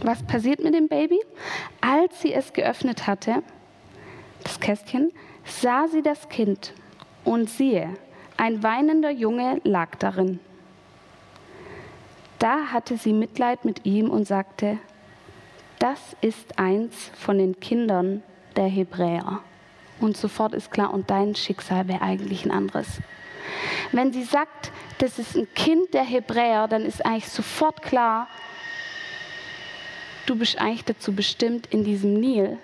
Was 0.00 0.22
passiert 0.22 0.62
mit 0.62 0.74
dem 0.74 0.88
Baby? 0.88 1.20
Als 1.80 2.20
sie 2.20 2.32
es 2.32 2.52
geöffnet 2.52 3.06
hatte, 3.06 3.42
das 4.44 4.60
Kästchen, 4.60 5.12
sah 5.44 5.88
sie 5.88 6.02
das 6.02 6.28
Kind 6.28 6.72
und 7.24 7.50
siehe, 7.50 7.90
ein 8.36 8.62
weinender 8.62 9.10
Junge 9.10 9.60
lag 9.64 9.96
darin. 9.96 10.38
Da 12.38 12.66
hatte 12.72 12.96
sie 12.96 13.12
Mitleid 13.12 13.64
mit 13.64 13.84
ihm 13.84 14.10
und 14.10 14.26
sagte, 14.26 14.78
das 15.80 15.98
ist 16.20 16.58
eins 16.58 17.10
von 17.14 17.38
den 17.38 17.58
Kindern 17.58 18.22
der 18.56 18.68
Hebräer. 18.68 19.40
Und 20.00 20.16
sofort 20.16 20.54
ist 20.54 20.70
klar, 20.70 20.94
und 20.94 21.10
dein 21.10 21.34
Schicksal 21.34 21.88
wäre 21.88 22.02
eigentlich 22.02 22.44
ein 22.44 22.52
anderes. 22.52 23.00
Wenn 23.90 24.12
sie 24.12 24.22
sagt, 24.22 24.70
das 24.98 25.18
ist 25.18 25.36
ein 25.36 25.48
Kind 25.54 25.94
der 25.94 26.04
Hebräer, 26.04 26.68
dann 26.68 26.82
ist 26.82 27.04
eigentlich 27.04 27.28
sofort 27.28 27.82
klar, 27.82 28.28
du 30.28 30.36
bist 30.36 30.58
eigentlich 30.58 30.84
dazu 30.84 31.12
bestimmt, 31.12 31.66
in 31.66 31.84
diesem 31.84 32.14
Nil 32.14 32.58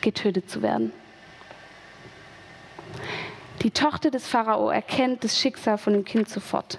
getötet 0.00 0.48
zu 0.48 0.62
werden. 0.62 0.92
Die 3.62 3.70
Tochter 3.70 4.10
des 4.10 4.28
Pharao 4.28 4.68
erkennt 4.68 5.24
das 5.24 5.38
Schicksal 5.38 5.78
von 5.78 5.94
dem 5.94 6.04
Kind 6.04 6.28
sofort. 6.28 6.78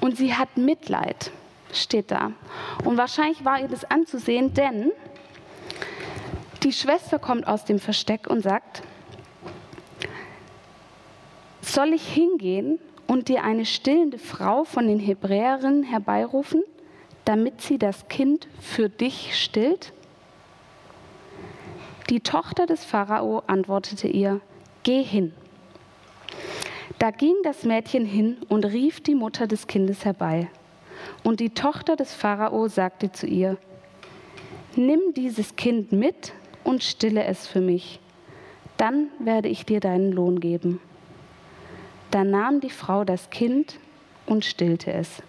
Und 0.00 0.16
sie 0.16 0.34
hat 0.34 0.56
Mitleid, 0.56 1.30
steht 1.72 2.10
da. 2.10 2.32
Und 2.84 2.96
wahrscheinlich 2.96 3.44
war 3.44 3.60
ihr 3.60 3.68
das 3.68 3.84
anzusehen, 3.84 4.54
denn 4.54 4.92
Die 6.62 6.72
Schwester 6.72 7.20
kommt 7.20 7.46
aus 7.46 7.64
dem 7.64 7.78
Versteck 7.78 8.26
und 8.26 8.42
sagt, 8.42 8.82
soll 11.60 11.92
ich 11.92 12.08
hingehen 12.08 12.80
und 13.06 13.28
dir 13.28 13.44
eine 13.44 13.64
stillende 13.64 14.18
Frau 14.18 14.64
von 14.64 14.88
den 14.88 14.98
Hebräerinnen 14.98 15.84
herbeirufen, 15.84 16.64
damit 17.26 17.60
sie 17.60 17.76
das 17.76 18.08
Kind 18.08 18.48
für 18.60 18.88
dich 18.88 19.36
stillt? 19.38 19.92
Die 22.08 22.20
Tochter 22.20 22.66
des 22.66 22.84
Pharao 22.84 23.42
antwortete 23.48 24.06
ihr, 24.06 24.40
geh 24.84 25.02
hin. 25.02 25.34
Da 26.98 27.10
ging 27.10 27.34
das 27.42 27.64
Mädchen 27.64 28.06
hin 28.06 28.38
und 28.48 28.64
rief 28.64 29.02
die 29.02 29.16
Mutter 29.16 29.48
des 29.48 29.66
Kindes 29.66 30.04
herbei. 30.04 30.48
Und 31.24 31.40
die 31.40 31.50
Tochter 31.50 31.96
des 31.96 32.14
Pharao 32.14 32.68
sagte 32.68 33.10
zu 33.10 33.26
ihr, 33.26 33.58
nimm 34.76 35.00
dieses 35.14 35.56
Kind 35.56 35.90
mit 35.90 36.32
und 36.62 36.84
stille 36.84 37.24
es 37.24 37.48
für 37.48 37.60
mich, 37.60 38.00
dann 38.76 39.08
werde 39.18 39.48
ich 39.48 39.66
dir 39.66 39.80
deinen 39.80 40.12
Lohn 40.12 40.38
geben. 40.38 40.80
Da 42.12 42.22
nahm 42.22 42.60
die 42.60 42.70
Frau 42.70 43.04
das 43.04 43.30
Kind 43.30 43.80
und 44.26 44.44
stillte 44.44 44.92
es. 44.92 45.22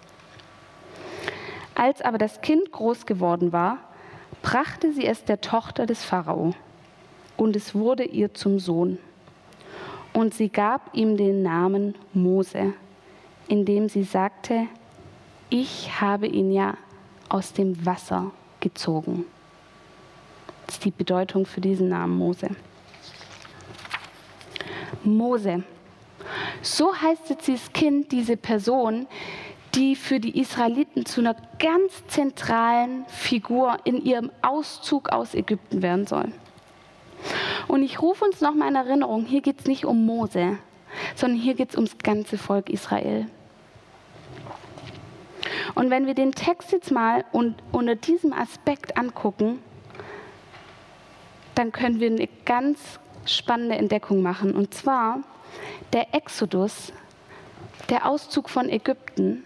Als 1.77 2.01
aber 2.01 2.17
das 2.17 2.41
Kind 2.41 2.71
groß 2.71 3.05
geworden 3.05 3.53
war, 3.53 3.77
brachte 4.41 4.91
sie 4.93 5.05
es 5.05 5.25
der 5.25 5.41
Tochter 5.41 5.85
des 5.85 6.03
Pharao, 6.03 6.55
und 7.37 7.55
es 7.55 7.75
wurde 7.75 8.03
ihr 8.03 8.33
zum 8.33 8.57
Sohn. 8.57 8.97
Und 10.11 10.33
sie 10.33 10.49
gab 10.49 10.89
ihm 10.95 11.17
den 11.17 11.43
Namen 11.43 11.93
Mose, 12.13 12.73
indem 13.47 13.89
sie 13.89 14.01
sagte, 14.01 14.65
ich 15.51 16.01
habe 16.01 16.25
ihn 16.25 16.51
ja 16.51 16.77
aus 17.29 17.53
dem 17.53 17.85
Wasser 17.85 18.31
gezogen. 18.59 19.25
Das 20.65 20.77
ist 20.77 20.85
die 20.85 20.89
Bedeutung 20.89 21.45
für 21.45 21.61
diesen 21.61 21.89
Namen 21.89 22.17
Mose. 22.17 22.49
Mose. 25.03 25.63
So 26.63 26.95
heißt 26.95 27.29
jetzt 27.29 27.45
dieses 27.45 27.71
Kind, 27.71 28.11
diese 28.11 28.35
Person, 28.35 29.05
die 29.77 29.95
für 29.95 30.19
die 30.19 30.39
Israeliten 30.39 31.05
zu 31.05 31.21
einer 31.21 31.35
ganz 31.59 32.05
zentralen 32.07 33.05
Figur 33.05 33.77
in 33.83 34.03
ihrem 34.03 34.31
Auszug 34.41 35.09
aus 35.09 35.35
Ägypten 35.35 35.83
werden 35.83 36.07
soll. 36.07 36.31
Und 37.67 37.83
ich 37.83 38.01
rufe 38.01 38.25
uns 38.25 38.41
nochmal 38.41 38.69
in 38.69 38.75
Erinnerung, 38.75 39.25
hier 39.25 39.41
geht 39.41 39.59
es 39.59 39.65
nicht 39.67 39.85
um 39.85 40.03
Mose, 40.05 40.57
sondern 41.15 41.39
hier 41.39 41.53
geht 41.53 41.69
es 41.69 41.75
ums 41.75 41.99
ganze 41.99 42.39
Volk 42.39 42.71
Israel. 42.71 43.27
Und 45.75 45.91
wenn 45.91 46.07
wir 46.07 46.15
den 46.15 46.31
Text 46.31 46.71
jetzt 46.71 46.91
mal 46.91 47.23
unter 47.31 47.95
diesem 47.95 48.33
Aspekt 48.33 48.97
angucken, 48.97 49.59
dann 51.53 51.71
können 51.71 51.99
wir 51.99 52.09
eine 52.09 52.27
ganz 52.45 52.99
spannende 53.25 53.75
Entdeckung 53.75 54.23
machen. 54.23 54.55
Und 54.55 54.73
zwar 54.73 55.19
der 55.93 56.15
Exodus, 56.15 56.91
der 57.89 58.07
Auszug 58.07 58.49
von 58.49 58.69
Ägypten, 58.69 59.43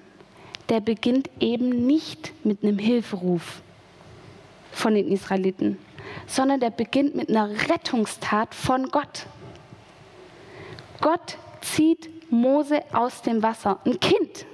der 0.71 0.79
beginnt 0.79 1.29
eben 1.41 1.85
nicht 1.85 2.31
mit 2.45 2.63
einem 2.63 2.79
Hilferuf 2.79 3.61
von 4.71 4.95
den 4.95 5.11
Israeliten, 5.11 5.77
sondern 6.27 6.61
der 6.61 6.69
beginnt 6.69 7.13
mit 7.13 7.27
einer 7.27 7.49
Rettungstat 7.69 8.55
von 8.55 8.89
Gott. 8.89 9.25
Gott 11.01 11.37
zieht 11.59 12.09
Mose 12.31 12.83
aus 12.93 13.21
dem 13.21 13.43
Wasser, 13.43 13.81
ein 13.85 13.99
Kind. 13.99 14.45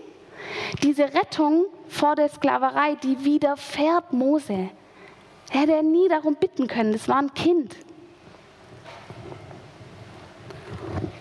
Diese 0.82 1.04
Rettung 1.04 1.68
vor 1.88 2.16
der 2.16 2.30
Sklaverei, 2.30 2.96
die 2.96 3.24
widerfährt 3.24 4.12
Mose. 4.12 4.72
Er 5.52 5.60
hätte 5.60 5.84
nie 5.84 6.10
darum 6.10 6.34
bitten 6.34 6.66
können, 6.66 6.94
das 6.94 7.08
war 7.08 7.20
ein 7.20 7.34
Kind. 7.36 7.76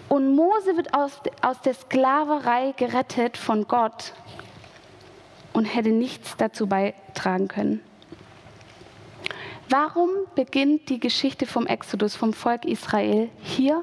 Und 0.09 0.35
Mose 0.35 0.75
wird 0.75 0.95
aus, 0.95 1.21
aus 1.43 1.61
der 1.61 1.75
Sklaverei 1.75 2.73
gerettet 2.79 3.37
von 3.37 3.69
Gott 3.69 4.15
und 5.57 5.65
hätte 5.65 5.89
nichts 5.89 6.37
dazu 6.37 6.67
beitragen 6.67 7.49
können. 7.49 7.81
Warum 9.71 10.11
beginnt 10.35 10.91
die 10.91 11.01
Geschichte 11.01 11.47
vom 11.47 11.67
Exodus, 11.67 12.15
vom 12.15 12.35
Volk 12.35 12.67
Israel 12.67 13.31
hier? 13.41 13.83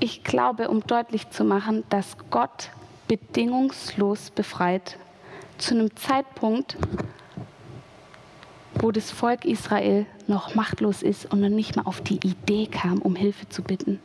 Ich 0.00 0.22
glaube, 0.22 0.68
um 0.68 0.86
deutlich 0.86 1.30
zu 1.30 1.44
machen, 1.44 1.82
dass 1.88 2.18
Gott 2.30 2.68
bedingungslos 3.08 4.32
befreit 4.32 4.98
zu 5.56 5.74
einem 5.74 5.96
Zeitpunkt, 5.96 6.76
wo 8.74 8.92
das 8.92 9.10
Volk 9.10 9.46
Israel 9.46 10.04
noch 10.26 10.54
machtlos 10.54 11.02
ist 11.02 11.32
und 11.32 11.40
noch 11.40 11.48
nicht 11.48 11.74
mal 11.74 11.86
auf 11.86 12.02
die 12.02 12.16
Idee 12.16 12.66
kam, 12.66 13.00
um 13.00 13.16
Hilfe 13.16 13.48
zu 13.48 13.62
bitten. 13.62 13.98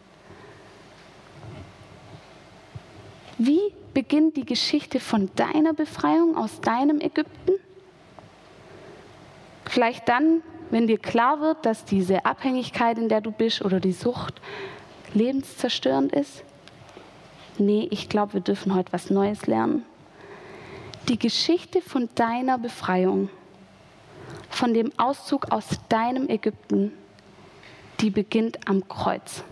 Wie 3.37 3.73
beginnt 3.93 4.37
die 4.37 4.45
Geschichte 4.45 4.99
von 4.99 5.29
deiner 5.35 5.73
Befreiung 5.73 6.37
aus 6.37 6.61
deinem 6.61 7.01
Ägypten? 7.01 7.53
Vielleicht 9.65 10.07
dann, 10.07 10.43
wenn 10.69 10.87
dir 10.87 10.99
klar 10.99 11.41
wird, 11.41 11.65
dass 11.65 11.85
diese 11.85 12.25
Abhängigkeit, 12.25 12.97
in 12.97 13.09
der 13.09 13.21
du 13.21 13.31
bist, 13.31 13.63
oder 13.63 13.79
die 13.79 13.91
Sucht 13.91 14.35
lebenszerstörend 15.13 16.13
ist? 16.13 16.43
Nee, 17.57 17.87
ich 17.91 18.09
glaube, 18.09 18.33
wir 18.33 18.41
dürfen 18.41 18.75
heute 18.75 18.91
was 18.93 19.09
Neues 19.09 19.47
lernen. 19.47 19.85
Die 21.07 21.19
Geschichte 21.19 21.81
von 21.81 22.09
deiner 22.15 22.57
Befreiung, 22.57 23.29
von 24.49 24.73
dem 24.73 24.91
Auszug 24.97 25.51
aus 25.51 25.65
deinem 25.89 26.29
Ägypten, 26.29 26.93
die 27.99 28.09
beginnt 28.09 28.67
am 28.67 28.87
Kreuz. 28.87 29.43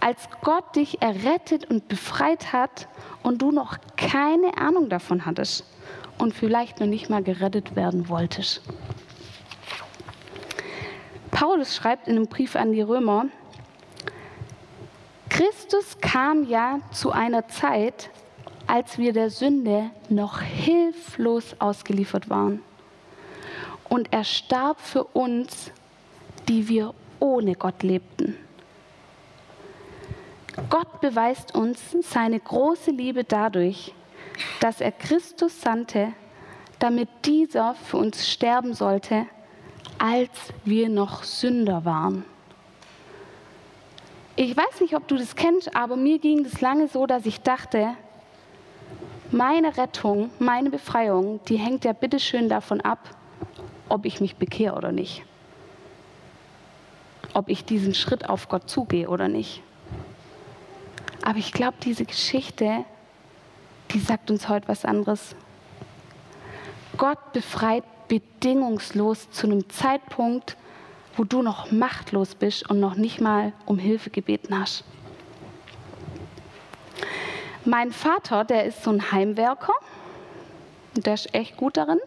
Als 0.00 0.28
Gott 0.42 0.76
dich 0.76 1.02
errettet 1.02 1.68
und 1.70 1.88
befreit 1.88 2.52
hat 2.52 2.88
und 3.22 3.42
du 3.42 3.50
noch 3.50 3.78
keine 3.96 4.56
Ahnung 4.56 4.88
davon 4.88 5.26
hattest 5.26 5.64
und 6.18 6.34
vielleicht 6.34 6.80
noch 6.80 6.86
nicht 6.86 7.10
mal 7.10 7.22
gerettet 7.22 7.76
werden 7.76 8.08
wolltest. 8.08 8.62
Paulus 11.30 11.76
schreibt 11.76 12.08
in 12.08 12.16
einem 12.16 12.26
Brief 12.26 12.56
an 12.56 12.72
die 12.72 12.80
Römer, 12.80 13.26
Christus 15.28 15.98
kam 16.00 16.48
ja 16.48 16.80
zu 16.90 17.12
einer 17.12 17.46
Zeit, 17.48 18.10
als 18.66 18.98
wir 18.98 19.12
der 19.12 19.30
Sünde 19.30 19.90
noch 20.08 20.40
hilflos 20.40 21.54
ausgeliefert 21.58 22.28
waren. 22.28 22.62
Und 23.88 24.12
er 24.12 24.24
starb 24.24 24.80
für 24.80 25.04
uns, 25.04 25.70
die 26.48 26.68
wir 26.68 26.92
ohne 27.20 27.54
Gott 27.54 27.82
lebten. 27.82 28.36
Gott 30.70 31.00
beweist 31.00 31.54
uns 31.54 31.80
seine 32.02 32.40
große 32.40 32.90
Liebe 32.90 33.24
dadurch, 33.24 33.94
dass 34.60 34.80
er 34.80 34.92
Christus 34.92 35.60
sandte, 35.60 36.12
damit 36.78 37.08
dieser 37.24 37.74
für 37.74 37.96
uns 37.96 38.28
sterben 38.28 38.74
sollte, 38.74 39.26
als 39.98 40.30
wir 40.64 40.88
noch 40.88 41.22
Sünder 41.22 41.84
waren. 41.84 42.24
Ich 44.36 44.56
weiß 44.56 44.80
nicht, 44.80 44.94
ob 44.94 45.08
du 45.08 45.16
das 45.16 45.34
kennst, 45.34 45.74
aber 45.74 45.96
mir 45.96 46.18
ging 46.18 46.44
es 46.44 46.60
lange 46.60 46.88
so, 46.88 47.06
dass 47.06 47.26
ich 47.26 47.40
dachte, 47.40 47.94
meine 49.30 49.76
Rettung, 49.76 50.30
meine 50.38 50.70
Befreiung, 50.70 51.40
die 51.48 51.56
hängt 51.56 51.84
ja 51.84 51.92
bitteschön 51.92 52.48
davon 52.48 52.80
ab, 52.80 53.16
ob 53.88 54.06
ich 54.06 54.20
mich 54.20 54.36
bekehre 54.36 54.76
oder 54.76 54.92
nicht. 54.92 55.24
Ob 57.34 57.48
ich 57.48 57.64
diesen 57.64 57.94
Schritt 57.94 58.28
auf 58.28 58.48
Gott 58.48 58.70
zugehe 58.70 59.08
oder 59.08 59.28
nicht. 59.28 59.62
Aber 61.28 61.36
ich 61.36 61.52
glaube, 61.52 61.76
diese 61.84 62.06
Geschichte, 62.06 62.86
die 63.90 63.98
sagt 63.98 64.30
uns 64.30 64.48
heute 64.48 64.66
was 64.66 64.86
anderes. 64.86 65.36
Gott 66.96 67.34
befreit 67.34 67.84
bedingungslos 68.08 69.30
zu 69.30 69.46
einem 69.46 69.68
Zeitpunkt, 69.68 70.56
wo 71.18 71.24
du 71.24 71.42
noch 71.42 71.70
machtlos 71.70 72.34
bist 72.34 72.70
und 72.70 72.80
noch 72.80 72.94
nicht 72.94 73.20
mal 73.20 73.52
um 73.66 73.78
Hilfe 73.78 74.08
gebeten 74.08 74.58
hast. 74.58 74.84
Mein 77.66 77.92
Vater, 77.92 78.44
der 78.44 78.64
ist 78.64 78.82
so 78.82 78.90
ein 78.90 79.12
Heimwerker. 79.12 79.74
Der 80.96 81.12
ist 81.12 81.34
echt 81.34 81.58
gut 81.58 81.76
darin. 81.76 82.00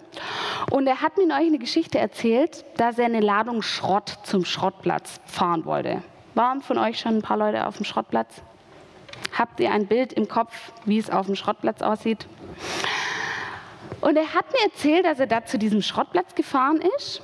Und 0.71 0.87
er 0.87 1.03
hat 1.03 1.17
mir 1.17 1.27
neulich 1.27 1.49
eine 1.49 1.59
Geschichte 1.59 1.99
erzählt, 1.99 2.65
dass 2.77 2.97
er 2.97 3.05
eine 3.05 3.19
Ladung 3.19 3.61
Schrott 3.61 4.17
zum 4.23 4.45
Schrottplatz 4.45 5.19
fahren 5.27 5.65
wollte. 5.65 6.01
Waren 6.33 6.63
von 6.63 6.79
euch 6.79 6.99
schon 6.99 7.17
ein 7.17 7.21
paar 7.21 7.37
Leute 7.37 7.67
auf 7.67 7.77
dem 7.77 7.85
Schrottplatz? 7.85 8.41
Habt 9.37 9.59
ihr 9.59 9.71
ein 9.71 9.87
Bild 9.87 10.13
im 10.13 10.27
Kopf, 10.27 10.71
wie 10.85 10.97
es 10.97 11.09
auf 11.09 11.25
dem 11.25 11.35
Schrottplatz 11.35 11.81
aussieht? 11.81 12.27
Und 14.01 14.17
er 14.17 14.33
hat 14.33 14.51
mir 14.51 14.63
erzählt, 14.65 15.05
dass 15.05 15.19
er 15.19 15.27
da 15.27 15.45
zu 15.45 15.57
diesem 15.57 15.81
Schrottplatz 15.81 16.35
gefahren 16.35 16.81
ist 16.97 17.21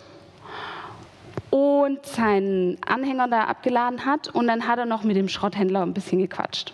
und 1.49 2.05
seinen 2.05 2.77
Anhänger 2.85 3.27
da 3.27 3.45
abgeladen 3.45 4.05
hat. 4.05 4.29
Und 4.29 4.47
dann 4.47 4.67
hat 4.67 4.77
er 4.79 4.85
noch 4.85 5.03
mit 5.03 5.15
dem 5.15 5.27
Schrotthändler 5.27 5.81
ein 5.81 5.93
bisschen 5.93 6.19
gequatscht. 6.19 6.73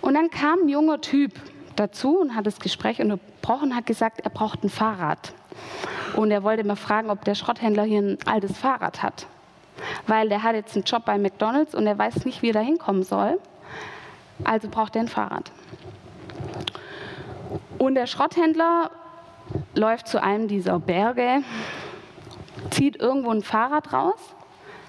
Und 0.00 0.14
dann 0.14 0.30
kam 0.30 0.64
ein 0.64 0.68
junger 0.68 1.00
Typ, 1.00 1.32
dazu 1.76 2.18
und 2.18 2.34
hat 2.34 2.46
das 2.46 2.58
Gespräch 2.58 3.00
unterbrochen 3.00 3.70
und 3.70 3.76
hat 3.76 3.86
gesagt, 3.86 4.20
er 4.20 4.30
braucht 4.30 4.64
ein 4.64 4.70
Fahrrad. 4.70 5.34
Und 6.16 6.30
er 6.30 6.42
wollte 6.42 6.64
mal 6.64 6.76
fragen, 6.76 7.10
ob 7.10 7.24
der 7.24 7.34
Schrotthändler 7.34 7.84
hier 7.84 8.00
ein 8.00 8.18
altes 8.26 8.56
Fahrrad 8.56 9.02
hat. 9.02 9.26
Weil 10.06 10.28
der 10.28 10.42
hat 10.42 10.54
jetzt 10.54 10.74
einen 10.74 10.84
Job 10.84 11.04
bei 11.04 11.18
McDonalds 11.18 11.74
und 11.74 11.86
er 11.86 11.98
weiß 11.98 12.24
nicht, 12.24 12.42
wie 12.42 12.50
er 12.50 12.54
da 12.54 12.60
hinkommen 12.60 13.02
soll. 13.02 13.38
Also 14.44 14.68
braucht 14.68 14.96
er 14.96 15.02
ein 15.02 15.08
Fahrrad. 15.08 15.50
Und 17.78 17.94
der 17.94 18.06
Schrotthändler 18.06 18.90
läuft 19.74 20.08
zu 20.08 20.22
einem 20.22 20.48
dieser 20.48 20.78
Berge, 20.78 21.42
zieht 22.70 22.96
irgendwo 22.96 23.30
ein 23.30 23.42
Fahrrad 23.42 23.92
raus, 23.92 24.34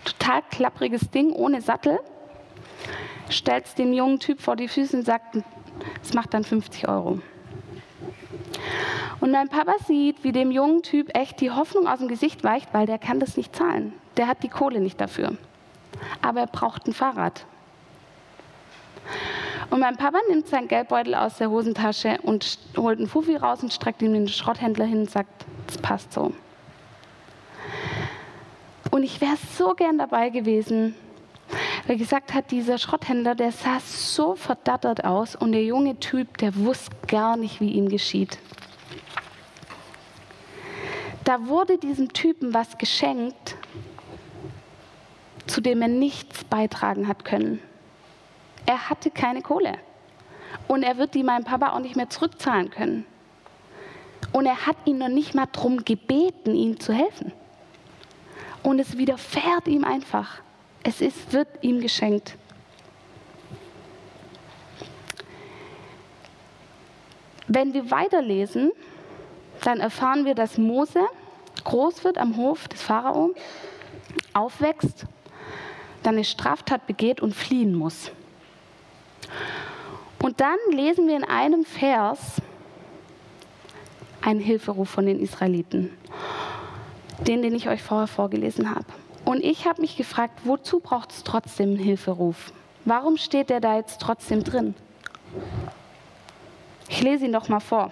total 0.06 0.42
klappriges 0.50 1.10
Ding 1.12 1.32
ohne 1.32 1.62
Sattel, 1.62 2.00
stellt 3.30 3.66
es 3.66 3.76
dem 3.76 3.94
jungen 3.94 4.20
Typ 4.20 4.42
vor 4.42 4.56
die 4.56 4.68
Füße 4.68 4.98
und 4.98 5.06
sagt, 5.06 5.38
es 6.02 6.14
macht 6.14 6.34
dann 6.34 6.44
50 6.44 6.88
Euro. 6.88 7.20
Und 9.20 9.32
mein 9.32 9.50
Papa 9.50 9.74
sieht, 9.88 10.24
wie 10.24 10.32
dem 10.32 10.52
jungen 10.52 10.84
Typ 10.84 11.18
echt 11.18 11.40
die 11.40 11.52
Hoffnung 11.52 11.88
aus 11.88 12.00
dem 12.00 12.08
Gesicht 12.08 12.44
weicht, 12.44 12.74
weil 12.74 12.86
der 12.86 13.00
kann 13.00 13.20
das 13.20 13.38
nicht 13.38 13.56
zahlen. 13.56 13.94
Der 14.18 14.28
hat 14.28 14.44
die 14.44 14.50
Kohle 14.50 14.80
nicht 14.80 15.00
dafür. 15.00 15.38
Aber 16.22 16.42
er 16.42 16.48
braucht 16.48 16.88
ein 16.88 16.94
Fahrrad. 16.94 17.46
Und 19.70 19.80
mein 19.80 19.98
Papa 19.98 20.20
nimmt 20.30 20.48
seinen 20.48 20.68
Geldbeutel 20.68 21.16
aus 21.16 21.38
der 21.38 21.50
Hosentasche 21.50 22.20
und 22.22 22.60
holt 22.78 23.00
einen 23.00 23.08
Fuffi 23.08 23.36
raus 23.36 23.64
und 23.64 23.74
streckt 23.74 24.02
ihm 24.02 24.14
den 24.14 24.28
Schrotthändler 24.28 24.86
hin 24.86 25.00
und 25.00 25.10
sagt, 25.10 25.46
das 25.68 25.78
passt 25.78 26.14
so. 26.14 26.34
Und 28.92 29.02
ich 29.04 29.20
wäre 29.22 29.38
so 29.58 29.74
gern 29.74 29.98
dabei 29.98 30.30
gewesen, 30.30 30.94
weil 31.88 31.98
gesagt 31.98 32.34
hat, 32.34 32.52
dieser 32.52 32.78
Schrotthändler, 32.78 33.34
der 33.34 33.52
sah 33.52 33.80
so 33.80 34.36
verdattert 34.36 35.04
aus 35.04 35.36
und 35.36 35.52
der 35.52 35.64
junge 35.64 36.00
Typ, 36.00 36.38
der 36.38 36.56
wusste 36.56 36.96
gar 37.08 37.36
nicht, 37.36 37.60
wie 37.60 37.72
ihm 37.72 37.90
geschieht. 37.90 38.38
Da 41.24 41.48
wurde 41.48 41.78
diesem 41.78 42.14
Typen 42.14 42.54
was 42.54 42.78
geschenkt, 42.78 43.56
zu 45.48 45.62
dem 45.62 45.82
er 45.82 45.88
nichts 45.88 46.44
beitragen 46.44 47.08
hat 47.08 47.26
können. 47.26 47.60
Er 48.66 48.90
hatte 48.90 49.12
keine 49.12 49.42
Kohle. 49.42 49.78
Und 50.68 50.84
er 50.84 50.98
wird 50.98 51.16
die 51.16 51.24
meinem 51.24 51.44
Papa 51.44 51.72
auch 51.72 51.80
nicht 51.80 51.96
mehr 51.96 52.10
zurückzahlen 52.10 52.70
können. 52.70 53.06
Und 54.32 54.46
er 54.46 54.66
hat 54.66 54.78
ihn 54.86 54.98
noch 54.98 55.10
nicht 55.10 55.36
mal 55.36 55.48
darum 55.52 55.84
gebeten, 55.84 56.56
ihm 56.56 56.80
zu 56.80 56.94
helfen. 56.94 57.32
Und 58.64 58.80
es 58.80 58.98
widerfährt 58.98 59.68
ihm 59.68 59.84
einfach. 59.84 60.42
Es 60.84 61.02
ist, 61.02 61.34
wird 61.34 61.48
ihm 61.62 61.82
geschenkt. 61.82 62.38
Wenn 67.48 67.74
wir 67.74 67.92
weiterlesen, 67.92 68.72
dann 69.62 69.80
erfahren 69.80 70.26
wir, 70.26 70.34
dass 70.34 70.58
Mose 70.58 71.02
groß 71.64 72.04
wird 72.04 72.18
am 72.18 72.38
Hof 72.38 72.68
des 72.68 72.82
Pharao, 72.82 73.34
aufwächst, 74.34 75.06
dann 76.02 76.16
eine 76.16 76.24
Straftat 76.24 76.88
begeht 76.88 77.22
und 77.22 77.34
fliehen 77.34 77.76
muss. 77.76 78.12
Und 80.34 80.42
dann 80.42 80.58
lesen 80.72 81.08
wir 81.08 81.16
in 81.16 81.26
einem 81.26 81.64
Vers 81.64 82.42
einen 84.22 84.40
Hilferuf 84.40 84.90
von 84.90 85.06
den 85.06 85.20
Israeliten, 85.20 85.96
den, 87.28 87.44
den 87.44 87.54
ich 87.54 87.70
euch 87.70 87.84
vorher 87.84 88.08
vorgelesen 88.08 88.72
habe. 88.72 88.88
Und 89.26 89.44
ich 89.44 89.68
habe 89.68 89.82
mich 89.82 89.96
gefragt, 89.96 90.40
wozu 90.44 90.80
braucht 90.80 91.12
es 91.12 91.24
trotzdem 91.24 91.70
einen 91.70 91.78
Hilferuf? 91.78 92.52
Warum 92.84 93.18
steht 93.18 93.52
der 93.52 93.60
da 93.60 93.78
jetzt 93.78 94.02
trotzdem 94.02 94.44
drin? 94.44 94.74
Ich 96.90 97.04
lese 97.04 97.26
ihn 97.26 97.34
doch 97.34 97.48
mal 97.48 97.60
vor. 97.60 97.92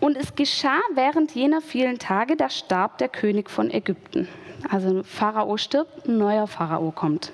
Und 0.00 0.16
es 0.16 0.34
geschah 0.34 0.80
während 0.94 1.36
jener 1.36 1.60
vielen 1.60 2.00
Tage, 2.00 2.34
da 2.34 2.50
starb 2.50 2.98
der 2.98 3.08
König 3.08 3.48
von 3.48 3.70
Ägypten. 3.70 4.26
Also 4.68 5.02
Pharao 5.02 5.56
stirbt, 5.56 6.06
ein 6.06 6.18
neuer 6.18 6.46
Pharao 6.46 6.90
kommt. 6.90 7.32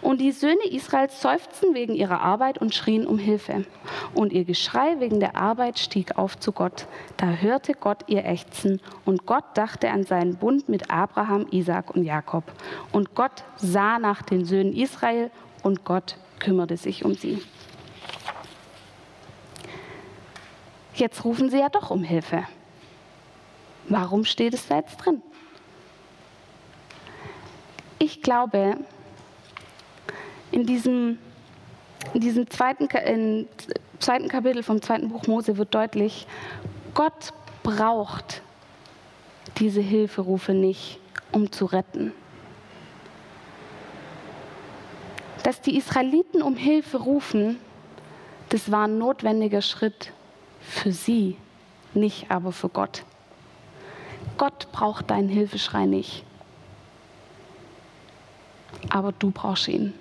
Und 0.00 0.20
die 0.20 0.32
Söhne 0.32 0.64
Israels 0.70 1.20
seufzten 1.20 1.74
wegen 1.74 1.94
ihrer 1.94 2.20
Arbeit 2.20 2.58
und 2.58 2.74
schrien 2.74 3.06
um 3.06 3.18
Hilfe. 3.18 3.64
Und 4.14 4.32
ihr 4.32 4.44
Geschrei 4.44 5.00
wegen 5.00 5.20
der 5.20 5.36
Arbeit 5.36 5.78
stieg 5.78 6.16
auf 6.16 6.38
zu 6.38 6.52
Gott. 6.52 6.86
Da 7.16 7.26
hörte 7.26 7.74
Gott 7.74 8.04
ihr 8.06 8.24
Ächzen 8.24 8.80
und 9.04 9.26
Gott 9.26 9.44
dachte 9.54 9.90
an 9.90 10.04
seinen 10.04 10.36
Bund 10.36 10.68
mit 10.68 10.90
Abraham, 10.90 11.46
Isaak 11.50 11.94
und 11.94 12.04
Jakob. 12.04 12.44
Und 12.92 13.14
Gott 13.14 13.44
sah 13.56 13.98
nach 13.98 14.22
den 14.22 14.44
Söhnen 14.44 14.74
Israel 14.74 15.30
und 15.62 15.84
Gott 15.84 16.16
kümmerte 16.38 16.76
sich 16.76 17.04
um 17.04 17.14
sie. 17.14 17.42
Jetzt 20.94 21.24
rufen 21.24 21.50
sie 21.50 21.58
ja 21.58 21.68
doch 21.68 21.90
um 21.90 22.02
Hilfe. 22.02 22.44
Warum 23.88 24.24
steht 24.24 24.54
es 24.54 24.66
da 24.66 24.76
jetzt 24.76 24.96
drin? 24.96 25.22
Ich 27.98 28.22
glaube, 28.22 28.76
in 30.50 30.66
diesem, 30.66 31.18
in 32.14 32.20
diesem 32.20 32.48
zweiten, 32.50 32.86
in 32.86 33.48
zweiten 33.98 34.28
Kapitel 34.28 34.62
vom 34.62 34.80
zweiten 34.80 35.08
Buch 35.08 35.26
Mose 35.26 35.56
wird 35.56 35.74
deutlich, 35.74 36.26
Gott 36.94 37.32
braucht 37.62 38.42
diese 39.58 39.80
Hilferufe 39.80 40.52
nicht, 40.52 41.00
um 41.32 41.50
zu 41.50 41.66
retten. 41.66 42.12
Dass 45.42 45.60
die 45.60 45.76
Israeliten 45.76 46.42
um 46.42 46.56
Hilfe 46.56 46.98
rufen, 46.98 47.58
das 48.50 48.70
war 48.70 48.86
ein 48.86 48.98
notwendiger 48.98 49.62
Schritt 49.62 50.12
für 50.60 50.92
sie, 50.92 51.36
nicht 51.94 52.30
aber 52.30 52.52
für 52.52 52.68
Gott. 52.68 53.04
Gott 54.36 54.70
braucht 54.72 55.10
deinen 55.10 55.28
Hilfeschrei 55.28 55.86
nicht 55.86 56.24
aber 58.90 59.12
du 59.12 59.30
brauchst 59.30 59.68
ihn. 59.68 59.94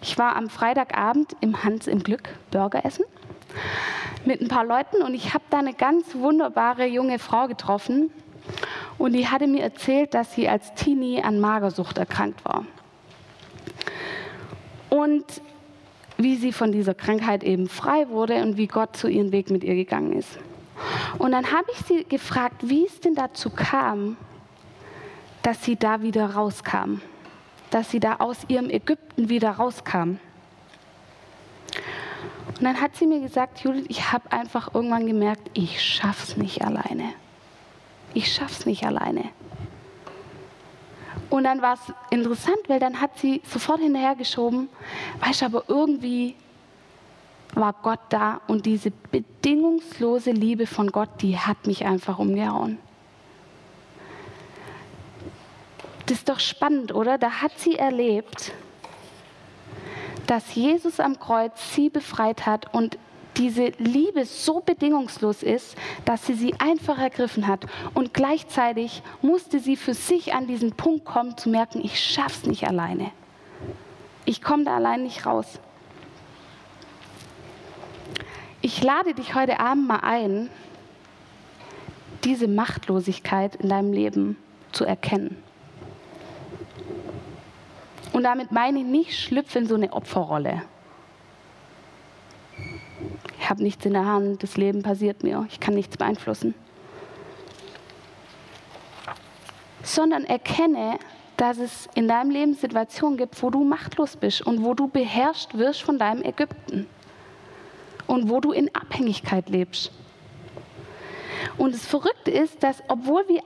Ich 0.00 0.18
war 0.18 0.36
am 0.36 0.48
Freitagabend 0.48 1.36
im 1.40 1.64
Hans 1.64 1.86
im 1.86 2.02
Glück 2.02 2.28
Burger 2.50 2.84
essen 2.84 3.04
mit 4.24 4.40
ein 4.40 4.48
paar 4.48 4.64
Leuten 4.64 5.02
und 5.02 5.14
ich 5.14 5.34
habe 5.34 5.44
da 5.50 5.58
eine 5.58 5.74
ganz 5.74 6.14
wunderbare 6.14 6.86
junge 6.86 7.18
Frau 7.18 7.46
getroffen 7.46 8.10
und 8.98 9.12
die 9.12 9.28
hatte 9.28 9.46
mir 9.46 9.62
erzählt, 9.62 10.14
dass 10.14 10.32
sie 10.34 10.48
als 10.48 10.74
Teenie 10.74 11.22
an 11.22 11.40
Magersucht 11.40 11.98
erkrankt 11.98 12.44
war. 12.44 12.64
Und 14.88 15.24
wie 16.16 16.36
sie 16.36 16.52
von 16.52 16.72
dieser 16.72 16.94
Krankheit 16.94 17.44
eben 17.44 17.68
frei 17.68 18.08
wurde 18.08 18.42
und 18.42 18.56
wie 18.56 18.66
Gott 18.66 18.96
zu 18.96 19.08
ihrem 19.08 19.32
Weg 19.32 19.50
mit 19.50 19.64
ihr 19.64 19.74
gegangen 19.74 20.12
ist. 20.12 20.38
Und 21.18 21.32
dann 21.32 21.52
habe 21.52 21.66
ich 21.72 21.78
sie 21.86 22.04
gefragt, 22.04 22.68
wie 22.68 22.86
es 22.86 23.00
denn 23.00 23.14
dazu 23.14 23.50
kam, 23.50 24.16
dass 25.46 25.62
sie 25.62 25.76
da 25.76 26.02
wieder 26.02 26.34
rauskam, 26.34 27.00
dass 27.70 27.88
sie 27.92 28.00
da 28.00 28.16
aus 28.16 28.36
ihrem 28.48 28.68
Ägypten 28.68 29.28
wieder 29.28 29.52
rauskam. 29.52 30.18
Und 32.48 32.62
dann 32.62 32.80
hat 32.80 32.96
sie 32.96 33.06
mir 33.06 33.20
gesagt, 33.20 33.60
Judith, 33.60 33.84
ich 33.86 34.10
habe 34.10 34.32
einfach 34.32 34.74
irgendwann 34.74 35.06
gemerkt, 35.06 35.48
ich 35.54 35.80
schaff's 35.80 36.36
nicht 36.36 36.62
alleine. 36.62 37.12
Ich 38.12 38.34
schaff's 38.34 38.66
nicht 38.66 38.84
alleine. 38.84 39.26
Und 41.30 41.44
dann 41.44 41.62
war 41.62 41.74
es 41.74 41.94
interessant, 42.10 42.58
weil 42.66 42.80
dann 42.80 43.00
hat 43.00 43.16
sie 43.20 43.40
sofort 43.44 43.78
hinterhergeschoben, 43.78 44.68
weißt 45.20 45.42
du, 45.42 45.46
aber 45.46 45.62
irgendwie 45.68 46.34
war 47.54 47.72
Gott 47.84 48.00
da 48.08 48.40
und 48.48 48.66
diese 48.66 48.90
bedingungslose 49.12 50.32
Liebe 50.32 50.66
von 50.66 50.90
Gott, 50.90 51.10
die 51.20 51.38
hat 51.38 51.68
mich 51.68 51.84
einfach 51.86 52.18
umgehauen. 52.18 52.78
Das 56.06 56.18
ist 56.18 56.28
doch 56.28 56.40
spannend, 56.40 56.94
oder? 56.94 57.18
Da 57.18 57.42
hat 57.42 57.58
sie 57.58 57.76
erlebt, 57.76 58.52
dass 60.26 60.54
Jesus 60.54 61.00
am 61.00 61.18
Kreuz 61.18 61.74
sie 61.74 61.90
befreit 61.90 62.46
hat 62.46 62.72
und 62.72 62.98
diese 63.36 63.66
Liebe 63.78 64.24
so 64.24 64.60
bedingungslos 64.60 65.42
ist, 65.42 65.76
dass 66.04 66.26
sie 66.26 66.34
sie 66.34 66.54
einfach 66.58 66.98
ergriffen 66.98 67.46
hat. 67.46 67.66
Und 67.92 68.14
gleichzeitig 68.14 69.02
musste 69.20 69.60
sie 69.60 69.76
für 69.76 69.94
sich 69.94 70.32
an 70.32 70.46
diesen 70.46 70.72
Punkt 70.72 71.04
kommen, 71.04 71.36
zu 71.36 71.50
merken, 71.50 71.84
ich 71.84 72.00
schaff's 72.00 72.44
nicht 72.44 72.66
alleine. 72.66 73.10
Ich 74.24 74.42
komme 74.42 74.64
da 74.64 74.76
allein 74.76 75.02
nicht 75.02 75.26
raus. 75.26 75.60
Ich 78.62 78.82
lade 78.82 79.14
dich 79.14 79.34
heute 79.34 79.60
Abend 79.60 79.86
mal 79.86 80.00
ein, 80.00 80.50
diese 82.24 82.48
Machtlosigkeit 82.48 83.56
in 83.56 83.68
deinem 83.68 83.92
Leben 83.92 84.36
zu 84.72 84.84
erkennen. 84.84 85.36
Und 88.12 88.22
damit 88.22 88.52
meine 88.52 88.80
ich 88.80 88.84
nicht, 88.84 89.18
schlüpfe 89.18 89.58
in 89.58 89.66
so 89.66 89.74
eine 89.74 89.92
Opferrolle. 89.92 90.62
Ich 93.38 93.50
habe 93.50 93.62
nichts 93.62 93.84
in 93.84 93.92
der 93.92 94.04
Hand, 94.04 94.42
das 94.42 94.56
Leben 94.56 94.82
passiert 94.82 95.22
mir, 95.22 95.46
ich 95.50 95.60
kann 95.60 95.74
nichts 95.74 95.96
beeinflussen. 95.96 96.54
Sondern 99.82 100.24
erkenne, 100.24 100.98
dass 101.36 101.58
es 101.58 101.88
in 101.94 102.08
deinem 102.08 102.30
Leben 102.30 102.54
Situationen 102.54 103.18
gibt, 103.18 103.40
wo 103.42 103.50
du 103.50 103.62
machtlos 103.62 104.16
bist 104.16 104.42
und 104.42 104.64
wo 104.64 104.74
du 104.74 104.88
beherrscht 104.88 105.54
wirst 105.54 105.82
von 105.82 105.98
deinem 105.98 106.22
Ägypten 106.22 106.86
und 108.06 108.30
wo 108.30 108.40
du 108.40 108.52
in 108.52 108.74
Abhängigkeit 108.74 109.48
lebst. 109.48 109.92
Und 111.58 111.74
das 111.74 111.86
Verrückte 111.86 112.30
ist, 112.30 112.62
dass 112.62 112.82
obwohl 112.88 113.28
wir 113.28 113.42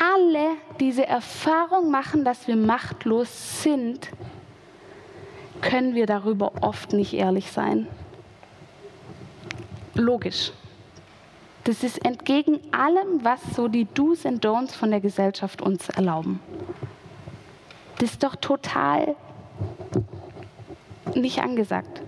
alle 0.00 0.56
diese 0.80 1.06
Erfahrung 1.06 1.90
machen, 1.90 2.24
dass 2.24 2.48
wir 2.48 2.56
machtlos 2.56 3.62
sind, 3.62 4.10
können 5.60 5.94
wir 5.94 6.06
darüber 6.06 6.52
oft 6.60 6.92
nicht 6.92 7.14
ehrlich 7.14 7.50
sein. 7.50 7.86
Logisch. 9.94 10.52
Das 11.64 11.82
ist 11.82 12.04
entgegen 12.04 12.60
allem, 12.72 13.24
was 13.24 13.40
so 13.54 13.68
die 13.68 13.86
Do's 13.86 14.26
and 14.26 14.44
Don'ts 14.44 14.72
von 14.72 14.90
der 14.90 15.00
Gesellschaft 15.00 15.62
uns 15.62 15.88
erlauben. 15.88 16.40
Das 17.98 18.10
ist 18.10 18.22
doch 18.22 18.36
total 18.36 19.16
nicht 21.14 21.38
angesagt, 21.38 22.02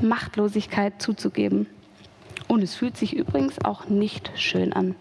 Machtlosigkeit 0.00 1.00
zuzugeben. 1.00 1.68
Und 2.48 2.62
es 2.62 2.74
fühlt 2.74 2.96
sich 2.96 3.14
übrigens 3.14 3.62
auch 3.64 3.88
nicht 3.88 4.32
schön 4.34 4.72
an, 4.72 4.96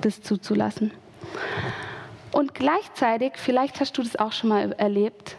das 0.00 0.22
zuzulassen. 0.22 0.92
Und 2.32 2.54
gleichzeitig, 2.54 3.32
vielleicht 3.36 3.80
hast 3.80 3.96
du 3.98 4.02
das 4.02 4.16
auch 4.16 4.32
schon 4.32 4.50
mal 4.50 4.72
erlebt, 4.72 5.36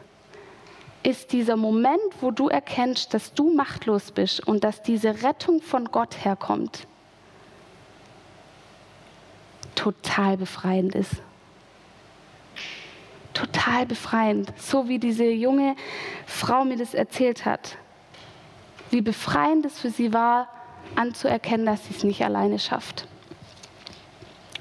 ist 1.04 1.32
dieser 1.32 1.56
Moment, 1.56 2.02
wo 2.20 2.32
du 2.32 2.50
erkennst, 2.50 3.14
dass 3.14 3.34
du 3.34 3.54
machtlos 3.54 4.12
bist 4.12 4.46
und 4.46 4.64
dass 4.64 4.82
diese 4.82 5.24
Rettung 5.24 5.62
von 5.62 5.86
Gott 5.86 6.26
herkommt, 6.26 6.88
total 9.76 10.38
befreiend 10.38 10.96
ist. 10.96 11.22
Total 13.34 13.86
befreiend. 13.86 14.52
So 14.58 14.90
wie 14.90 15.00
diese 15.00 15.24
junge 15.24 15.76
Frau 16.26 16.66
mir 16.66 16.76
das 16.76 16.94
erzählt 16.94 17.46
hat. 17.46 17.78
Wie 18.90 19.02
befreiend 19.02 19.66
es 19.66 19.80
für 19.80 19.92
sie 19.92 20.12
war, 20.12 20.50
anzuerkennen, 20.96 21.66
dass 21.66 21.86
sie 21.88 21.94
es 21.96 22.04
nicht 22.04 22.26
alleine 22.26 22.60
schafft. 22.60 23.08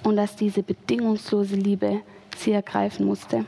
Und 0.03 0.17
dass 0.17 0.37
diese 0.37 0.63
bedingungslose 0.63 1.57
Liebe 1.57 2.01
sie 2.37 2.53
ergreifen 2.53 3.07
musste. 3.07 3.45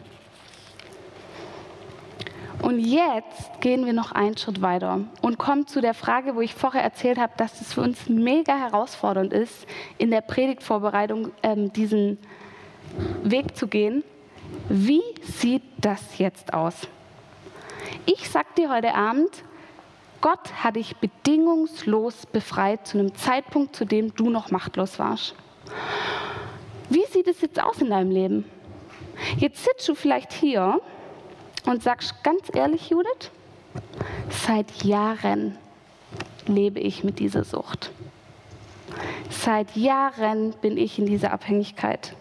Und 2.62 2.78
jetzt 2.78 3.60
gehen 3.60 3.86
wir 3.86 3.94
noch 3.94 4.12
einen 4.12 4.36
Schritt 4.36 4.60
weiter 4.60 5.00
und 5.22 5.38
kommen 5.38 5.66
zu 5.66 5.80
der 5.80 5.94
Frage, 5.94 6.34
wo 6.34 6.42
ich 6.42 6.54
vorher 6.54 6.82
erzählt 6.82 7.18
habe, 7.18 7.32
dass 7.38 7.60
es 7.62 7.72
für 7.72 7.80
uns 7.80 8.08
mega 8.08 8.54
herausfordernd 8.54 9.32
ist, 9.32 9.66
in 9.96 10.10
der 10.10 10.20
Predigtvorbereitung 10.20 11.32
ähm, 11.42 11.72
diesen 11.72 12.18
Weg 13.22 13.56
zu 13.56 13.66
gehen. 13.66 14.04
Wie 14.68 15.02
sieht 15.22 15.62
das 15.78 16.18
jetzt 16.18 16.52
aus? 16.52 16.86
Ich 18.04 18.28
sag 18.28 18.54
dir 18.56 18.70
heute 18.70 18.94
Abend, 18.94 19.30
Gott 20.20 20.52
hat 20.62 20.76
dich 20.76 20.96
bedingungslos 20.96 22.26
befreit 22.26 22.86
zu 22.86 22.98
einem 22.98 23.14
Zeitpunkt, 23.14 23.74
zu 23.74 23.86
dem 23.86 24.14
du 24.14 24.28
noch 24.28 24.50
machtlos 24.50 24.98
warst. 24.98 25.34
Sieht 27.20 27.28
es 27.28 27.42
jetzt 27.42 27.62
aus 27.62 27.82
in 27.82 27.90
deinem 27.90 28.10
Leben? 28.10 28.46
Jetzt 29.36 29.62
sitzt 29.62 29.86
du 29.86 29.94
vielleicht 29.94 30.32
hier 30.32 30.80
und 31.66 31.82
sagst 31.82 32.24
ganz 32.24 32.44
ehrlich, 32.54 32.88
Judith, 32.88 33.30
seit 34.30 34.84
Jahren 34.84 35.58
lebe 36.46 36.80
ich 36.80 37.04
mit 37.04 37.18
dieser 37.18 37.44
Sucht. 37.44 37.90
Seit 39.28 39.76
Jahren 39.76 40.54
bin 40.62 40.78
ich 40.78 40.98
in 40.98 41.04
dieser 41.04 41.30
Abhängigkeit. 41.32 42.16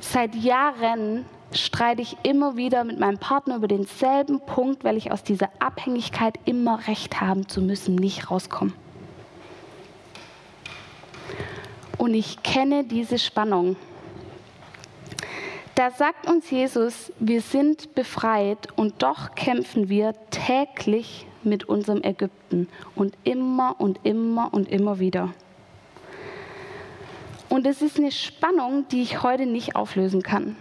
Seit 0.00 0.34
Jahren 0.34 1.26
streite 1.52 2.00
ich 2.00 2.16
immer 2.22 2.56
wieder 2.56 2.82
mit 2.84 2.98
meinem 2.98 3.18
Partner 3.18 3.56
über 3.56 3.68
denselben 3.68 4.40
Punkt, 4.40 4.84
weil 4.84 4.96
ich 4.96 5.12
aus 5.12 5.22
dieser 5.22 5.50
Abhängigkeit 5.58 6.38
immer 6.46 6.88
recht 6.88 7.20
haben 7.20 7.46
zu 7.46 7.60
müssen 7.60 7.94
nicht 7.94 8.30
rauskomme. 8.30 8.72
Und 11.98 12.14
ich 12.14 12.42
kenne 12.42 12.84
diese 12.84 13.18
Spannung. 13.18 13.76
Da 15.74 15.90
sagt 15.90 16.28
uns 16.28 16.50
Jesus, 16.50 17.12
wir 17.20 17.40
sind 17.40 17.94
befreit 17.94 18.68
und 18.76 19.02
doch 19.02 19.34
kämpfen 19.34 19.88
wir 19.88 20.14
täglich 20.30 21.26
mit 21.44 21.68
unserem 21.68 22.02
Ägypten 22.02 22.68
und 22.94 23.16
immer 23.24 23.76
und 23.78 24.00
immer 24.04 24.52
und 24.52 24.68
immer 24.68 24.98
wieder. 24.98 25.34
Und 27.48 27.66
es 27.66 27.80
ist 27.82 27.98
eine 27.98 28.12
Spannung, 28.12 28.86
die 28.88 29.02
ich 29.02 29.22
heute 29.22 29.46
nicht 29.46 29.76
auflösen 29.76 30.22
kann. 30.22 30.56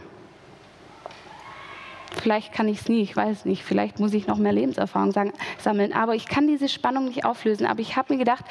Vielleicht 2.22 2.52
kann 2.52 2.68
ich 2.68 2.82
es 2.82 2.90
nie, 2.90 3.02
ich 3.02 3.16
weiß 3.16 3.46
nicht. 3.46 3.64
Vielleicht 3.64 4.00
muss 4.00 4.14
ich 4.14 4.28
noch 4.28 4.38
mehr 4.38 4.52
Lebenserfahrung 4.52 5.12
sagen, 5.12 5.34
sammeln. 5.60 5.94
Aber 5.94 6.16
ich 6.16 6.26
kann 6.26 6.48
diese 6.48 6.68
Spannung 6.70 7.06
nicht 7.06 7.26
auflösen. 7.26 7.66
Aber 7.66 7.80
ich 7.80 7.96
habe 7.96 8.14
mir 8.14 8.20
gedacht, 8.20 8.44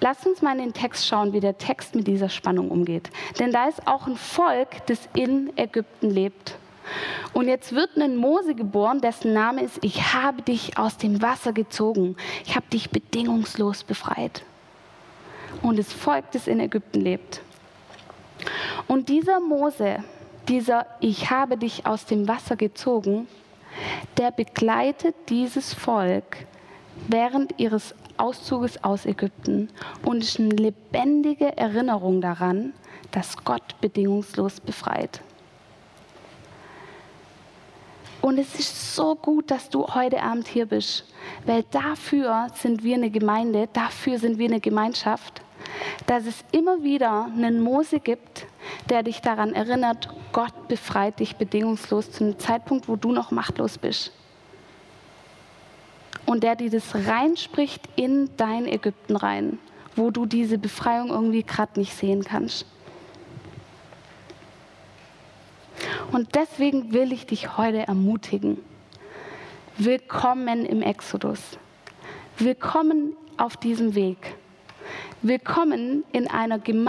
Lasst 0.00 0.26
uns 0.26 0.42
mal 0.42 0.52
in 0.52 0.66
den 0.66 0.72
Text 0.72 1.06
schauen, 1.06 1.32
wie 1.32 1.40
der 1.40 1.58
Text 1.58 1.94
mit 1.94 2.06
dieser 2.06 2.28
Spannung 2.28 2.70
umgeht. 2.70 3.10
Denn 3.38 3.52
da 3.52 3.66
ist 3.66 3.86
auch 3.86 4.06
ein 4.06 4.16
Volk, 4.16 4.86
das 4.86 5.08
in 5.14 5.52
Ägypten 5.56 6.10
lebt. 6.10 6.56
Und 7.32 7.48
jetzt 7.48 7.74
wird 7.74 7.96
ein 7.96 8.16
Mose 8.16 8.54
geboren, 8.54 9.00
dessen 9.00 9.32
Name 9.32 9.62
ist, 9.62 9.78
ich 9.82 10.14
habe 10.14 10.42
dich 10.42 10.78
aus 10.78 10.96
dem 10.96 11.20
Wasser 11.20 11.52
gezogen. 11.52 12.16
Ich 12.46 12.56
habe 12.56 12.66
dich 12.72 12.90
bedingungslos 12.90 13.84
befreit. 13.84 14.44
Und 15.62 15.78
das 15.78 15.92
Volk, 15.92 16.30
das 16.32 16.46
in 16.46 16.60
Ägypten 16.60 17.00
lebt. 17.00 17.42
Und 18.86 19.08
dieser 19.08 19.40
Mose, 19.40 20.04
dieser 20.48 20.86
Ich 21.00 21.30
habe 21.30 21.56
dich 21.56 21.86
aus 21.86 22.06
dem 22.06 22.26
Wasser 22.28 22.56
gezogen, 22.56 23.28
der 24.16 24.30
begleitet 24.30 25.14
dieses 25.28 25.74
Volk 25.74 26.46
während 27.06 27.58
ihres 27.58 27.94
Auszuges 28.18 28.82
aus 28.84 29.06
Ägypten 29.06 29.68
und 30.04 30.22
ist 30.22 30.38
eine 30.38 30.50
lebendige 30.50 31.56
Erinnerung 31.56 32.20
daran, 32.20 32.72
dass 33.10 33.36
Gott 33.44 33.80
bedingungslos 33.80 34.60
befreit. 34.60 35.20
Und 38.20 38.38
es 38.38 38.58
ist 38.58 38.94
so 38.94 39.14
gut, 39.14 39.50
dass 39.50 39.70
du 39.70 39.86
heute 39.86 40.22
Abend 40.22 40.48
hier 40.48 40.66
bist, 40.66 41.04
weil 41.46 41.62
dafür 41.70 42.48
sind 42.54 42.82
wir 42.82 42.96
eine 42.96 43.10
Gemeinde, 43.10 43.68
dafür 43.72 44.18
sind 44.18 44.38
wir 44.38 44.48
eine 44.48 44.60
Gemeinschaft, 44.60 45.40
dass 46.06 46.26
es 46.26 46.44
immer 46.50 46.82
wieder 46.82 47.26
einen 47.26 47.60
Mose 47.60 48.00
gibt, 48.00 48.46
der 48.90 49.02
dich 49.02 49.20
daran 49.20 49.54
erinnert, 49.54 50.08
Gott 50.32 50.68
befreit 50.68 51.20
dich 51.20 51.36
bedingungslos 51.36 52.10
zu 52.10 52.24
einem 52.24 52.38
Zeitpunkt, 52.38 52.88
wo 52.88 52.96
du 52.96 53.12
noch 53.12 53.30
machtlos 53.30 53.78
bist 53.78 54.12
und 56.28 56.42
der 56.42 56.56
dir 56.56 56.68
das 56.68 56.94
reinspricht 56.94 57.88
in 57.96 58.28
dein 58.36 58.66
Ägypten 58.66 59.16
rein, 59.16 59.58
wo 59.96 60.10
du 60.10 60.26
diese 60.26 60.58
Befreiung 60.58 61.08
irgendwie 61.08 61.42
gerade 61.42 61.80
nicht 61.80 61.96
sehen 61.96 62.22
kannst. 62.22 62.66
Und 66.12 66.34
deswegen 66.34 66.92
will 66.92 67.12
ich 67.12 67.24
dich 67.24 67.56
heute 67.56 67.88
ermutigen. 67.88 68.58
Willkommen 69.78 70.66
im 70.66 70.82
Exodus. 70.82 71.40
Willkommen 72.38 73.16
auf 73.38 73.56
diesem 73.56 73.94
Weg. 73.94 74.36
Willkommen 75.22 76.04
in 76.12 76.28
einer 76.28 76.58
Gemeinde. 76.58 76.88